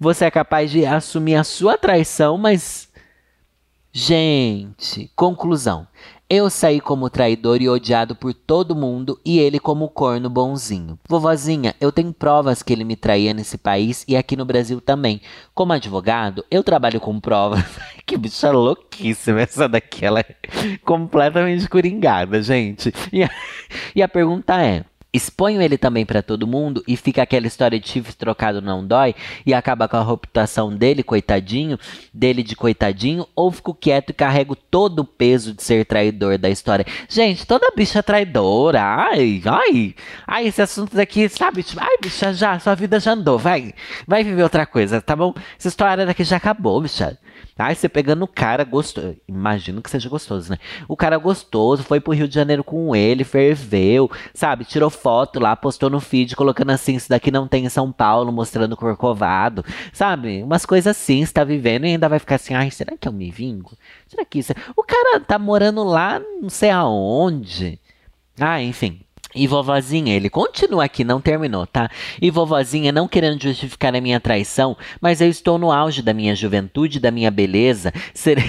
Você 0.00 0.24
é 0.24 0.30
capaz 0.30 0.70
de 0.70 0.84
assumir 0.86 1.36
a 1.36 1.44
sua 1.44 1.76
traição, 1.76 2.38
mas. 2.38 2.90
Gente, 3.92 5.10
conclusão. 5.14 5.86
Eu 6.34 6.48
saí 6.48 6.80
como 6.80 7.10
traidor 7.10 7.60
e 7.60 7.68
odiado 7.68 8.16
por 8.16 8.32
todo 8.32 8.74
mundo 8.74 9.20
e 9.22 9.38
ele 9.38 9.60
como 9.60 9.90
corno 9.90 10.30
bonzinho. 10.30 10.98
Vovozinha, 11.06 11.74
eu 11.78 11.92
tenho 11.92 12.10
provas 12.10 12.62
que 12.62 12.72
ele 12.72 12.84
me 12.84 12.96
traía 12.96 13.34
nesse 13.34 13.58
país 13.58 14.02
e 14.08 14.16
aqui 14.16 14.34
no 14.34 14.46
Brasil 14.46 14.80
também. 14.80 15.20
Como 15.54 15.74
advogado, 15.74 16.42
eu 16.50 16.64
trabalho 16.64 16.98
com 17.00 17.20
provas. 17.20 17.62
que 18.06 18.16
bicha 18.16 18.50
louquíssima 18.50 19.42
essa 19.42 19.68
daqui, 19.68 20.06
ela 20.06 20.20
é 20.20 20.34
completamente 20.82 21.68
coringada, 21.68 22.42
gente. 22.42 22.94
E 23.12 23.22
a, 23.22 23.30
e 23.94 24.02
a 24.02 24.08
pergunta 24.08 24.58
é: 24.58 24.86
exponho 25.12 25.60
ele 25.60 25.76
também 25.76 26.06
para 26.06 26.22
todo 26.22 26.46
mundo 26.46 26.82
e 26.88 26.96
fica 26.96 27.22
aquela 27.22 27.46
história 27.46 27.78
de 27.78 27.88
chifre 27.88 28.14
trocado 28.14 28.62
não 28.62 28.86
dói 28.86 29.14
e 29.44 29.52
acaba 29.52 29.86
com 29.86 29.96
a 29.96 30.04
reputação 30.04 30.74
dele, 30.74 31.02
coitadinho, 31.02 31.78
dele 32.12 32.42
de 32.42 32.56
coitadinho, 32.56 33.26
ou 33.36 33.50
fico 33.50 33.74
quieto 33.74 34.10
e 34.10 34.14
carrego 34.14 34.56
todo 34.56 35.00
o 35.00 35.04
peso 35.04 35.52
de 35.52 35.62
ser 35.62 35.84
traidor 35.84 36.38
da 36.38 36.48
história. 36.48 36.86
Gente, 37.08 37.46
toda 37.46 37.72
bicha 37.76 37.98
é 37.98 38.02
traidora. 38.02 38.82
Ai, 38.82 39.42
ai. 39.44 39.94
Ai, 40.26 40.46
esse 40.46 40.62
assunto 40.62 40.96
daqui, 40.96 41.28
sabe? 41.28 41.62
Tipo, 41.62 41.80
ai, 41.82 41.96
bicha, 42.00 42.32
já, 42.32 42.58
sua 42.58 42.74
vida 42.74 42.98
já 42.98 43.12
andou. 43.12 43.38
Vai, 43.38 43.74
vai 44.06 44.24
viver 44.24 44.42
outra 44.42 44.64
coisa, 44.64 45.00
tá 45.00 45.14
bom? 45.14 45.34
Essa 45.58 45.68
história 45.68 46.06
daqui 46.06 46.24
já 46.24 46.36
acabou, 46.36 46.80
bicha. 46.80 47.18
Ai, 47.62 47.76
você 47.76 47.88
pegando 47.88 48.24
o 48.24 48.28
cara 48.28 48.64
gostoso. 48.64 49.16
Imagino 49.28 49.80
que 49.80 49.88
seja 49.88 50.08
gostoso, 50.08 50.50
né? 50.50 50.58
O 50.88 50.96
cara 50.96 51.16
gostoso 51.16 51.84
foi 51.84 52.00
pro 52.00 52.12
Rio 52.12 52.26
de 52.26 52.34
Janeiro 52.34 52.64
com 52.64 52.94
ele, 52.96 53.22
ferveu, 53.22 54.10
sabe? 54.34 54.64
Tirou 54.64 54.90
foto 54.90 55.38
lá, 55.38 55.54
postou 55.54 55.88
no 55.88 56.00
feed, 56.00 56.34
colocando 56.34 56.70
assim: 56.70 56.96
Isso 56.96 57.08
daqui 57.08 57.30
não 57.30 57.46
tem 57.46 57.64
em 57.64 57.68
São 57.68 57.92
Paulo, 57.92 58.32
mostrando 58.32 58.76
Corcovado, 58.76 59.64
sabe? 59.92 60.42
Umas 60.42 60.66
coisas 60.66 60.96
assim, 60.96 61.22
está 61.22 61.44
vivendo 61.44 61.86
e 61.86 61.90
ainda 61.90 62.08
vai 62.08 62.18
ficar 62.18 62.34
assim: 62.34 62.52
Ai, 62.54 62.70
será 62.70 62.96
que 62.96 63.06
eu 63.06 63.12
me 63.12 63.30
vingo? 63.30 63.76
Será 64.08 64.24
que 64.24 64.40
isso. 64.40 64.50
É? 64.52 64.56
O 64.76 64.82
cara 64.82 65.20
tá 65.20 65.38
morando 65.38 65.84
lá, 65.84 66.20
não 66.40 66.50
sei 66.50 66.70
aonde. 66.70 67.78
Ah, 68.40 68.60
enfim. 68.60 69.00
E 69.34 69.46
vovozinha, 69.46 70.14
ele 70.14 70.28
continua 70.28 70.84
aqui, 70.84 71.04
não 71.04 71.20
terminou, 71.20 71.66
tá? 71.66 71.90
E 72.20 72.30
vovozinha, 72.30 72.92
não 72.92 73.08
querendo 73.08 73.42
justificar 73.42 73.94
a 73.94 74.00
minha 74.00 74.20
traição, 74.20 74.76
mas 75.00 75.20
eu 75.20 75.28
estou 75.28 75.58
no 75.58 75.72
auge 75.72 76.02
da 76.02 76.12
minha 76.12 76.34
juventude, 76.34 77.00
da 77.00 77.10
minha 77.10 77.30
beleza. 77.30 77.92
Ser... 78.12 78.38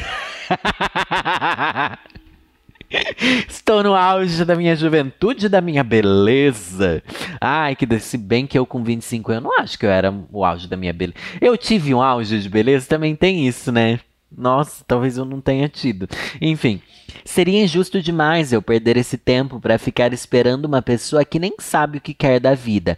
Estou 3.50 3.82
no 3.82 3.96
auge 3.96 4.46
da 4.46 4.56
minha 4.56 4.76
juventude, 4.76 5.50
da 5.50 5.60
minha 5.62 5.84
beleza. 5.84 7.02
Ai, 7.42 7.76
que 7.76 7.88
desse 7.88 8.18
bem 8.18 8.46
que 8.46 8.58
eu 8.58 8.68
com 8.68 8.84
25 8.84 9.32
eu 9.32 9.42
não 9.42 9.60
acho 9.60 9.80
que 9.80 9.86
eu 9.86 9.90
era 9.90 10.14
o 10.32 10.46
auge 10.46 10.68
da 10.68 10.78
minha 10.78 10.94
beleza. 10.94 11.18
Eu 11.42 11.58
tive 11.58 11.94
um 11.94 12.02
auge 12.02 12.40
de 12.40 12.48
beleza, 12.48 12.88
também 12.88 13.16
tem 13.16 13.48
isso, 13.48 13.72
né? 13.72 14.00
Nossa, 14.38 14.84
talvez 14.88 15.18
eu 15.18 15.26
não 15.26 15.40
tenha 15.40 15.70
tido. 15.70 16.08
Enfim, 16.42 16.82
seria 17.24 17.64
injusto 17.64 18.02
demais 18.02 18.52
eu 18.52 18.62
perder 18.62 18.98
esse 18.98 19.18
tempo 19.18 19.60
para 19.60 19.78
ficar 19.78 20.14
esperando 20.14 20.66
uma 20.66 20.82
pessoa 20.82 21.26
que 21.26 21.40
nem 21.40 21.54
sabe 21.60 21.98
o 21.98 22.02
que 22.02 22.14
quer 22.14 22.40
da 22.40 22.54
vida. 22.56 22.98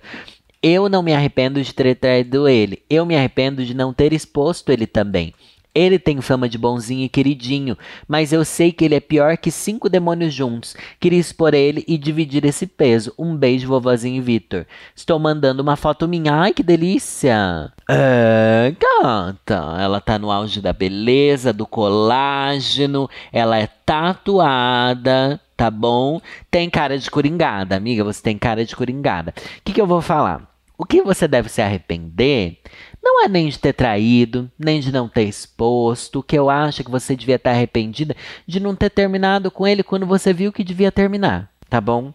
Eu 0.62 0.90
não 0.90 1.04
me 1.04 1.14
arrependo 1.14 1.62
de 1.62 1.74
ter 1.74 1.96
traído 1.96 2.48
ele. 2.48 2.82
Eu 2.90 3.06
me 3.06 3.16
arrependo 3.16 3.64
de 3.64 3.76
não 3.76 3.94
ter 3.94 4.14
exposto 4.14 4.72
ele 4.72 4.88
também. 4.88 5.34
Ele 5.76 6.00
tem 6.00 6.22
fama 6.22 6.48
de 6.48 6.58
bonzinho 6.58 7.04
e 7.04 7.10
queridinho, 7.10 7.78
mas 8.08 8.32
eu 8.32 8.46
sei 8.46 8.72
que 8.72 8.86
ele 8.86 8.96
é 8.96 9.02
pior 9.02 9.36
que 9.36 9.52
cinco 9.52 9.90
demônios 9.90 10.34
juntos. 10.34 10.74
Queria 11.02 11.20
expor 11.20 11.54
ele 11.54 11.84
e 11.86 11.98
dividir 11.98 12.46
esse 12.46 12.66
peso. 12.66 13.14
Um 13.20 13.36
beijo, 13.36 13.68
vovozinho 13.68 14.24
Vitor. 14.24 14.66
Estou 14.96 15.20
mandando 15.20 15.62
uma 15.62 15.76
foto 15.76 16.08
minha. 16.08 16.34
Ai, 16.34 16.54
que 16.54 16.64
delícia! 16.64 17.74
É, 17.90 18.74
gata. 18.80 19.76
Ela 19.78 20.00
tá 20.00 20.18
no 20.18 20.32
auge 20.32 20.62
da 20.62 20.72
beleza, 20.72 21.52
do 21.52 21.68
colágeno. 21.68 23.10
Ela 23.34 23.60
é 23.60 23.68
tatuada, 23.86 25.42
tá 25.58 25.70
bom? 25.70 26.22
Tem 26.50 26.70
cara 26.70 26.98
de 26.98 27.12
coringada, 27.12 27.76
amiga. 27.76 28.02
Você 28.06 28.22
tem 28.22 28.38
cara 28.38 28.64
de 28.64 28.74
coringada. 28.74 29.34
O 29.38 29.62
que, 29.66 29.74
que 29.74 29.82
eu 29.82 29.88
vou 29.88 30.02
falar? 30.02 30.56
O 30.78 30.86
que 30.86 31.02
você 31.02 31.28
deve 31.28 31.48
se 31.48 31.62
arrepender 31.62 32.60
não 33.06 33.24
é 33.24 33.28
nem 33.28 33.48
de 33.48 33.60
ter 33.60 33.72
traído, 33.72 34.52
nem 34.58 34.80
de 34.80 34.92
não 34.92 35.08
ter 35.08 35.26
exposto. 35.26 36.24
Que 36.24 36.36
eu 36.36 36.50
acho 36.50 36.84
que 36.84 36.90
você 36.90 37.16
devia 37.16 37.36
estar 37.36 37.52
arrependida 37.52 38.16
de 38.48 38.60
não 38.60 38.76
ter 38.76 38.90
terminado 38.90 39.52
com 39.52 39.68
ele 39.68 39.84
quando 39.84 40.08
você 40.08 40.34
viu 40.34 40.52
que 40.52 40.64
devia 40.64 40.92
terminar, 40.92 41.52
tá 41.70 41.80
bom? 41.80 42.12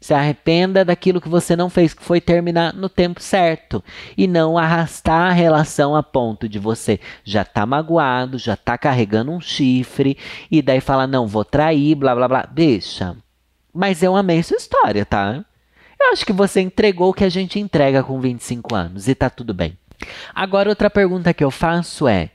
Se 0.00 0.12
arrependa 0.12 0.84
daquilo 0.84 1.20
que 1.20 1.28
você 1.28 1.54
não 1.54 1.70
fez, 1.70 1.94
que 1.94 2.02
foi 2.02 2.20
terminar 2.20 2.74
no 2.74 2.88
tempo 2.88 3.22
certo. 3.22 3.82
E 4.18 4.26
não 4.26 4.58
arrastar 4.58 5.30
a 5.30 5.32
relação 5.32 5.94
a 5.94 6.02
ponto 6.02 6.48
de 6.48 6.58
você 6.58 6.98
já 7.22 7.44
tá 7.44 7.64
magoado, 7.64 8.36
já 8.36 8.56
tá 8.56 8.76
carregando 8.76 9.30
um 9.30 9.40
chifre, 9.40 10.18
e 10.50 10.60
daí 10.60 10.80
falar, 10.80 11.06
não, 11.06 11.28
vou 11.28 11.44
trair, 11.44 11.94
blá 11.94 12.16
blá 12.16 12.26
blá. 12.26 12.48
Deixa. 12.50 13.16
Mas 13.72 14.02
eu 14.02 14.16
amei 14.16 14.42
sua 14.42 14.56
história, 14.56 15.06
tá? 15.06 15.44
Eu 16.00 16.12
acho 16.12 16.26
que 16.26 16.32
você 16.32 16.60
entregou 16.60 17.10
o 17.10 17.14
que 17.14 17.24
a 17.24 17.28
gente 17.28 17.60
entrega 17.60 18.02
com 18.02 18.20
25 18.20 18.74
anos 18.74 19.06
e 19.06 19.14
tá 19.14 19.30
tudo 19.30 19.54
bem. 19.54 19.78
Agora, 20.34 20.68
outra 20.68 20.90
pergunta 20.90 21.34
que 21.34 21.44
eu 21.44 21.50
faço 21.50 22.08
é: 22.08 22.30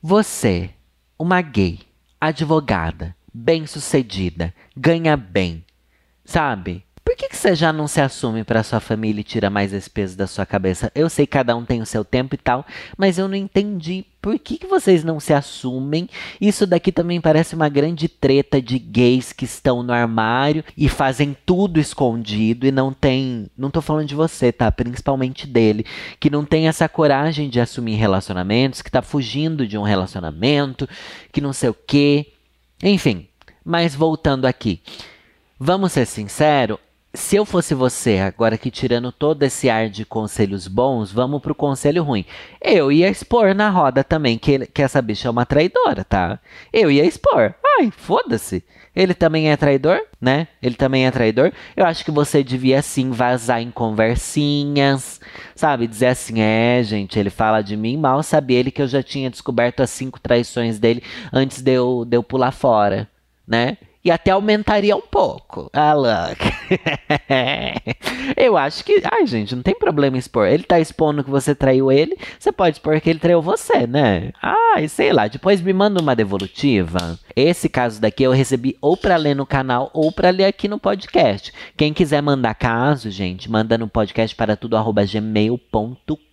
você, 0.00 0.70
uma 1.18 1.40
gay, 1.42 1.80
advogada, 2.20 3.14
bem-sucedida, 3.34 4.54
ganha 4.76 5.16
bem, 5.16 5.64
sabe? 6.24 6.85
Por 7.16 7.20
que, 7.20 7.28
que 7.30 7.36
você 7.38 7.54
já 7.54 7.72
não 7.72 7.88
se 7.88 7.98
assume 7.98 8.44
para 8.44 8.62
sua 8.62 8.78
família 8.78 9.22
e 9.22 9.24
tira 9.24 9.48
mais 9.48 9.72
esse 9.72 9.88
peso 9.88 10.18
da 10.18 10.26
sua 10.26 10.44
cabeça? 10.44 10.92
Eu 10.94 11.08
sei 11.08 11.26
que 11.26 11.32
cada 11.32 11.56
um 11.56 11.64
tem 11.64 11.80
o 11.80 11.86
seu 11.86 12.04
tempo 12.04 12.34
e 12.34 12.38
tal, 12.38 12.62
mas 12.94 13.16
eu 13.16 13.26
não 13.26 13.34
entendi 13.34 14.04
por 14.20 14.38
que, 14.38 14.58
que 14.58 14.66
vocês 14.66 15.02
não 15.02 15.18
se 15.18 15.32
assumem. 15.32 16.10
Isso 16.38 16.66
daqui 16.66 16.92
também 16.92 17.18
parece 17.18 17.54
uma 17.54 17.70
grande 17.70 18.06
treta 18.06 18.60
de 18.60 18.78
gays 18.78 19.32
que 19.32 19.46
estão 19.46 19.82
no 19.82 19.94
armário 19.94 20.62
e 20.76 20.90
fazem 20.90 21.34
tudo 21.46 21.80
escondido 21.80 22.66
e 22.66 22.70
não 22.70 22.92
tem. 22.92 23.50
Não 23.56 23.70
tô 23.70 23.80
falando 23.80 24.08
de 24.08 24.14
você, 24.14 24.52
tá? 24.52 24.70
Principalmente 24.70 25.46
dele, 25.46 25.86
que 26.20 26.28
não 26.28 26.44
tem 26.44 26.68
essa 26.68 26.86
coragem 26.86 27.48
de 27.48 27.58
assumir 27.58 27.94
relacionamentos, 27.94 28.82
que 28.82 28.90
tá 28.90 29.00
fugindo 29.00 29.66
de 29.66 29.78
um 29.78 29.82
relacionamento, 29.82 30.86
que 31.32 31.40
não 31.40 31.54
sei 31.54 31.70
o 31.70 31.76
quê. 31.86 32.26
Enfim, 32.82 33.26
mas 33.64 33.94
voltando 33.94 34.44
aqui. 34.44 34.82
Vamos 35.58 35.92
ser 35.92 36.04
sinceros, 36.04 36.78
se 37.16 37.36
eu 37.36 37.44
fosse 37.44 37.74
você, 37.74 38.18
agora 38.18 38.58
que 38.58 38.70
tirando 38.70 39.10
todo 39.10 39.42
esse 39.42 39.70
ar 39.70 39.88
de 39.88 40.04
conselhos 40.04 40.68
bons, 40.68 41.10
vamos 41.10 41.40
pro 41.40 41.54
conselho 41.54 42.02
ruim. 42.02 42.24
Eu 42.60 42.92
ia 42.92 43.08
expor 43.08 43.54
na 43.54 43.70
roda 43.70 44.04
também 44.04 44.38
que, 44.38 44.66
que 44.66 44.82
essa 44.82 45.00
bicha 45.00 45.28
é 45.28 45.30
uma 45.30 45.46
traidora, 45.46 46.04
tá? 46.04 46.38
Eu 46.72 46.90
ia 46.90 47.04
expor. 47.04 47.54
Ai, 47.78 47.90
foda-se. 47.90 48.62
Ele 48.94 49.12
também 49.12 49.50
é 49.50 49.56
traidor, 49.56 50.00
né? 50.20 50.48
Ele 50.62 50.74
também 50.74 51.06
é 51.06 51.10
traidor. 51.10 51.52
Eu 51.76 51.84
acho 51.84 52.04
que 52.04 52.10
você 52.10 52.42
devia 52.42 52.80
sim 52.80 53.10
vazar 53.10 53.60
em 53.60 53.70
conversinhas, 53.70 55.20
sabe? 55.54 55.86
Dizer 55.86 56.06
assim: 56.06 56.40
é, 56.40 56.82
gente, 56.82 57.18
ele 57.18 57.28
fala 57.28 57.62
de 57.62 57.76
mim 57.76 57.96
mal, 57.96 58.22
sabia 58.22 58.58
ele 58.58 58.70
que 58.70 58.80
eu 58.80 58.88
já 58.88 59.02
tinha 59.02 59.30
descoberto 59.30 59.80
as 59.80 59.90
cinco 59.90 60.20
traições 60.20 60.78
dele 60.78 61.02
antes 61.32 61.60
de 61.60 61.72
eu, 61.72 62.04
de 62.06 62.16
eu 62.16 62.22
pular 62.22 62.52
fora, 62.52 63.08
né? 63.46 63.76
E 64.06 64.10
até 64.12 64.30
aumentaria 64.30 64.94
um 64.96 65.00
pouco. 65.00 65.68
Ah, 65.72 65.92
look. 65.92 66.38
eu 68.38 68.56
acho 68.56 68.84
que. 68.84 69.02
Ai, 69.10 69.26
gente, 69.26 69.56
não 69.56 69.64
tem 69.64 69.74
problema 69.74 70.16
expor. 70.16 70.46
Ele 70.46 70.62
tá 70.62 70.78
expondo 70.78 71.24
que 71.24 71.30
você 71.30 71.56
traiu 71.56 71.90
ele, 71.90 72.16
você 72.38 72.52
pode 72.52 72.76
expor 72.76 73.00
que 73.00 73.10
ele 73.10 73.18
traiu 73.18 73.42
você, 73.42 73.84
né? 73.84 74.30
Ai, 74.40 74.86
sei 74.86 75.12
lá. 75.12 75.26
Depois 75.26 75.60
me 75.60 75.72
manda 75.72 76.00
uma 76.00 76.14
devolutiva. 76.14 77.18
Esse 77.34 77.68
caso 77.68 78.00
daqui 78.00 78.22
eu 78.22 78.30
recebi 78.30 78.76
ou 78.80 78.96
para 78.96 79.16
ler 79.16 79.34
no 79.34 79.44
canal 79.44 79.90
ou 79.92 80.12
para 80.12 80.30
ler 80.30 80.44
aqui 80.44 80.68
no 80.68 80.78
podcast. 80.78 81.52
Quem 81.76 81.92
quiser 81.92 82.22
mandar 82.22 82.54
caso, 82.54 83.10
gente, 83.10 83.50
manda 83.50 83.76
no 83.76 83.88
podcast 83.88 84.36
para 84.36 84.54
tudo 84.54 84.76
gmail.com. 85.04 86.25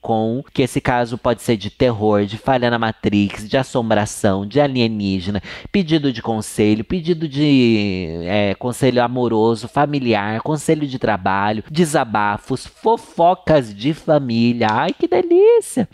Que 0.54 0.64
esse 0.64 0.82
caso 0.82 1.18
pode 1.18 1.42
ser 1.42 1.58
de 1.58 1.70
terror, 1.70 2.26
de 2.26 2.38
falha 2.38 2.70
na 2.70 2.78
Matrix, 2.78 3.48
de 3.48 3.58
assombração, 3.58 4.46
de 4.46 4.60
alienígena, 4.60 5.42
pedido 5.72 6.12
de 6.12 6.22
conselho, 6.22 6.84
pedido 6.84 7.28
de 7.28 8.20
é, 8.26 8.56
conselho 8.56 9.02
amoroso, 9.02 9.68
familiar, 9.68 10.42
conselho 10.42 10.86
de 10.86 11.00
trabalho, 11.00 11.64
desabafos, 11.72 12.66
fofocas 12.66 13.74
de 13.74 13.94
família. 13.94 14.68
Ai, 14.70 14.92
que 14.92 15.08
delícia! 15.08 15.88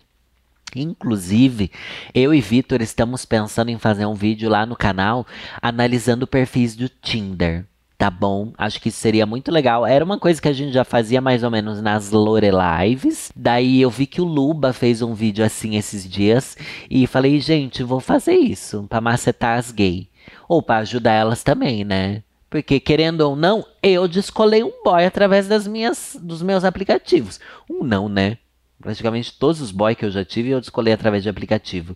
Inclusive, 0.75 1.71
eu 2.13 2.33
e 2.33 2.41
Vitor 2.41 2.81
estamos 2.81 3.25
pensando 3.25 3.69
em 3.69 3.77
fazer 3.77 4.05
um 4.05 4.13
vídeo 4.13 4.49
lá 4.49 4.65
no 4.65 4.75
canal 4.75 5.25
analisando 5.61 6.27
perfis 6.27 6.75
do 6.75 6.87
Tinder. 6.87 7.65
Tá 7.99 8.09
bom? 8.09 8.53
Acho 8.57 8.79
que 8.79 8.91
seria 8.91 9.25
muito 9.25 9.51
legal. 9.51 9.85
Era 9.85 10.05
uma 10.05 10.17
coisa 10.17 10.41
que 10.41 10.47
a 10.47 10.53
gente 10.53 10.71
já 10.71 10.85
fazia 10.85 11.19
mais 11.19 11.43
ou 11.43 11.51
menos 11.51 11.81
nas 11.81 12.11
Lore 12.11 12.47
Lives. 12.49 13.29
Daí 13.35 13.81
eu 13.81 13.89
vi 13.89 14.07
que 14.07 14.21
o 14.21 14.23
Luba 14.23 14.71
fez 14.71 15.01
um 15.01 15.13
vídeo 15.13 15.43
assim 15.43 15.75
esses 15.75 16.09
dias. 16.09 16.55
E 16.89 17.05
falei, 17.05 17.41
gente, 17.41 17.83
vou 17.83 17.99
fazer 17.99 18.35
isso 18.35 18.85
para 18.87 19.01
macetar 19.01 19.59
as 19.59 19.69
gays 19.71 20.07
ou 20.47 20.63
para 20.63 20.77
ajudar 20.77 21.11
elas 21.11 21.43
também, 21.43 21.83
né? 21.83 22.23
Porque 22.49 22.79
querendo 22.79 23.19
ou 23.19 23.35
não, 23.35 23.65
eu 23.83 24.07
descolei 24.07 24.63
um 24.63 24.81
boy 24.81 25.03
através 25.03 25.49
das 25.49 25.67
minhas, 25.67 26.15
dos 26.21 26.41
meus 26.41 26.63
aplicativos. 26.63 27.37
Um 27.69 27.83
não, 27.83 28.07
né? 28.07 28.37
Praticamente 28.81 29.37
todos 29.37 29.59
os 29.59 29.71
boys 29.71 29.97
que 29.97 30.05
eu 30.05 30.11
já 30.11 30.23
tive 30.23 30.49
eu 30.49 30.61
descolei 30.61 30.93
através 30.93 31.21
de 31.21 31.29
aplicativo. 31.29 31.95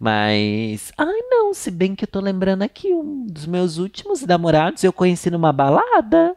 Mas, 0.00 0.92
ai 0.98 1.20
não, 1.30 1.54
se 1.54 1.70
bem 1.70 1.94
que 1.94 2.04
eu 2.04 2.08
tô 2.08 2.20
lembrando 2.20 2.62
aqui, 2.62 2.92
um 2.92 3.26
dos 3.26 3.46
meus 3.46 3.78
últimos 3.78 4.22
namorados 4.22 4.82
eu 4.82 4.92
conheci 4.92 5.30
numa 5.30 5.52
balada. 5.52 6.36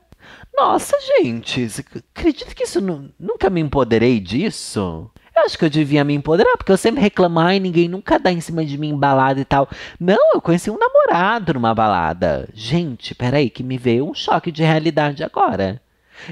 Nossa, 0.55 0.95
gente, 0.99 1.67
acredito 2.15 2.55
que 2.55 2.63
isso 2.63 2.81
nunca 3.19 3.49
me 3.49 3.61
empoderei 3.61 4.19
disso. 4.19 5.09
Eu 5.35 5.43
acho 5.43 5.57
que 5.57 5.65
eu 5.65 5.69
devia 5.69 6.03
me 6.03 6.15
empoderar, 6.15 6.57
porque 6.57 6.71
eu 6.71 6.77
sempre 6.77 6.99
reclamar 6.99 7.55
e 7.55 7.59
ninguém 7.59 7.87
nunca 7.87 8.17
dá 8.17 8.31
em 8.31 8.41
cima 8.41 8.65
de 8.65 8.75
mim 8.75 8.89
em 8.89 8.97
balada 8.97 9.39
e 9.39 9.45
tal. 9.45 9.69
Não, 9.99 10.33
eu 10.33 10.41
conheci 10.41 10.71
um 10.71 10.79
namorado 10.79 11.53
numa 11.53 11.75
balada. 11.75 12.49
Gente, 12.53 13.13
peraí, 13.13 13.49
que 13.49 13.63
me 13.63 13.77
veio 13.77 14.09
um 14.09 14.15
choque 14.15 14.51
de 14.51 14.63
realidade 14.63 15.23
agora. 15.23 15.79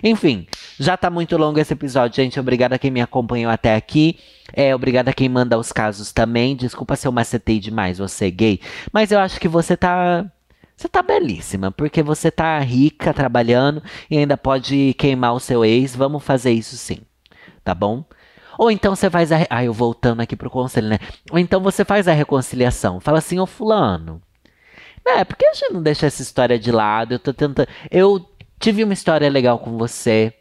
Enfim, 0.04 0.48
já 0.80 0.98
tá 0.98 1.10
muito 1.10 1.38
longo 1.38 1.60
esse 1.60 1.74
episódio, 1.74 2.16
gente. 2.18 2.40
Obrigado 2.40 2.74
a 2.74 2.80
quem 2.80 2.92
me 2.92 3.02
acompanhou 3.02 3.52
até 3.52 3.76
aqui. 3.76 4.20
É, 4.54 4.76
obrigado 4.76 5.10
a 5.10 5.14
quem 5.14 5.30
manda 5.30 5.58
os 5.58 5.72
casos 5.72 6.12
também. 6.12 6.56
Desculpa 6.56 6.96
se 6.96 7.08
eu 7.08 7.12
macetei 7.12 7.60
demais 7.60 7.98
você 7.98 8.30
gay, 8.30 8.60
mas 8.92 9.12
eu 9.12 9.20
acho 9.20 9.40
que 9.40 9.48
você 9.48 9.76
tá 9.76 10.26
você 10.76 10.90
tá 10.90 11.02
belíssima, 11.02 11.72
porque 11.72 12.04
você 12.04 12.30
tá 12.30 12.60
rica 12.60 13.14
trabalhando 13.14 13.82
e 14.10 14.18
ainda 14.18 14.36
pode 14.36 14.94
queimar 14.96 15.34
o 15.34 15.40
seu 15.40 15.64
ex. 15.64 15.96
Vamos 15.96 16.24
fazer 16.24 16.52
isso 16.52 16.76
sim, 16.76 17.00
tá 17.64 17.74
bom? 17.74 18.04
Ou 18.58 18.72
então 18.72 18.96
você 18.96 19.10
faz 19.10 19.32
a. 19.32 19.38
Ah, 19.50 19.64
eu 19.64 19.74
voltando 19.74 20.22
aqui 20.22 20.36
pro 20.36 20.50
conselho, 20.50 20.88
né? 20.90 21.00
Ou 21.32 21.40
então 21.40 21.62
você 21.62 21.84
faz 21.86 22.08
a 22.08 22.14
reconciliação. 22.14 23.00
Fala 23.00 23.20
assim, 23.20 23.40
ô 23.40 23.46
Fulano. 23.46 24.22
É, 25.06 25.24
por 25.24 25.36
que 25.38 25.46
a 25.46 25.54
gente 25.54 25.72
não 25.74 25.84
deixa 25.84 26.08
essa 26.08 26.22
história 26.22 26.58
de 26.58 26.72
lado? 26.72 27.14
Eu 27.14 27.20
tô 27.20 27.34
tentando. 27.34 27.68
Eu 27.92 28.26
tive 28.66 28.84
uma 28.84 28.94
história 28.94 29.30
legal 29.30 29.60
com 29.60 29.78
você. 29.78 30.34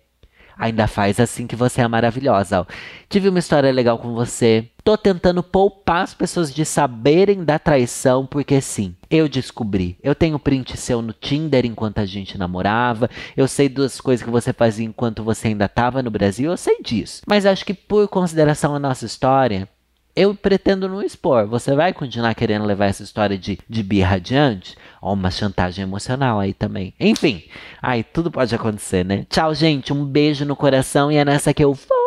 Ainda 0.56 0.86
faz 0.86 1.20
assim 1.20 1.46
que 1.46 1.54
você 1.54 1.82
é 1.82 1.88
maravilhosa. 1.88 2.62
Ó. 2.62 2.66
Tive 3.06 3.28
uma 3.28 3.38
história 3.38 3.70
legal 3.70 3.98
com 3.98 4.14
você. 4.14 4.70
Tô 4.82 4.96
tentando 4.96 5.42
poupar 5.42 6.04
as 6.04 6.14
pessoas 6.14 6.54
de 6.54 6.64
saberem 6.64 7.44
da 7.44 7.58
traição, 7.58 8.24
porque 8.24 8.62
sim, 8.62 8.94
eu 9.10 9.28
descobri. 9.28 9.98
Eu 10.02 10.14
tenho 10.14 10.38
print 10.38 10.74
seu 10.74 11.02
no 11.02 11.12
Tinder 11.12 11.66
enquanto 11.66 11.98
a 11.98 12.06
gente 12.06 12.38
namorava. 12.38 13.10
Eu 13.36 13.46
sei 13.46 13.68
das 13.68 14.00
coisas 14.00 14.24
que 14.24 14.30
você 14.30 14.54
fazia 14.54 14.86
enquanto 14.86 15.22
você 15.22 15.48
ainda 15.48 15.66
estava 15.66 16.02
no 16.02 16.10
Brasil. 16.10 16.50
Eu 16.50 16.56
sei 16.56 16.80
disso. 16.80 17.20
Mas 17.26 17.44
acho 17.44 17.62
que 17.62 17.74
por 17.74 18.08
consideração 18.08 18.74
à 18.74 18.78
nossa 18.78 19.04
história, 19.04 19.68
eu 20.16 20.34
pretendo 20.34 20.88
não 20.88 21.02
expor. 21.02 21.46
Você 21.46 21.74
vai 21.74 21.92
continuar 21.92 22.34
querendo 22.34 22.64
levar 22.64 22.86
essa 22.86 23.02
história 23.02 23.36
de, 23.36 23.58
de 23.68 23.82
birra 23.82 24.16
adiante? 24.16 24.76
Ó, 25.00 25.12
uma 25.12 25.30
chantagem 25.30 25.82
emocional 25.82 26.38
aí 26.38 26.52
também. 26.52 26.94
Enfim, 26.98 27.42
aí 27.82 28.02
tudo 28.02 28.30
pode 28.30 28.54
acontecer, 28.54 29.04
né? 29.04 29.26
Tchau, 29.28 29.54
gente. 29.54 29.92
Um 29.92 30.04
beijo 30.04 30.44
no 30.44 30.56
coração 30.56 31.10
e 31.10 31.16
é 31.16 31.24
nessa 31.24 31.52
que 31.52 31.64
eu 31.64 31.72
vou. 31.72 32.03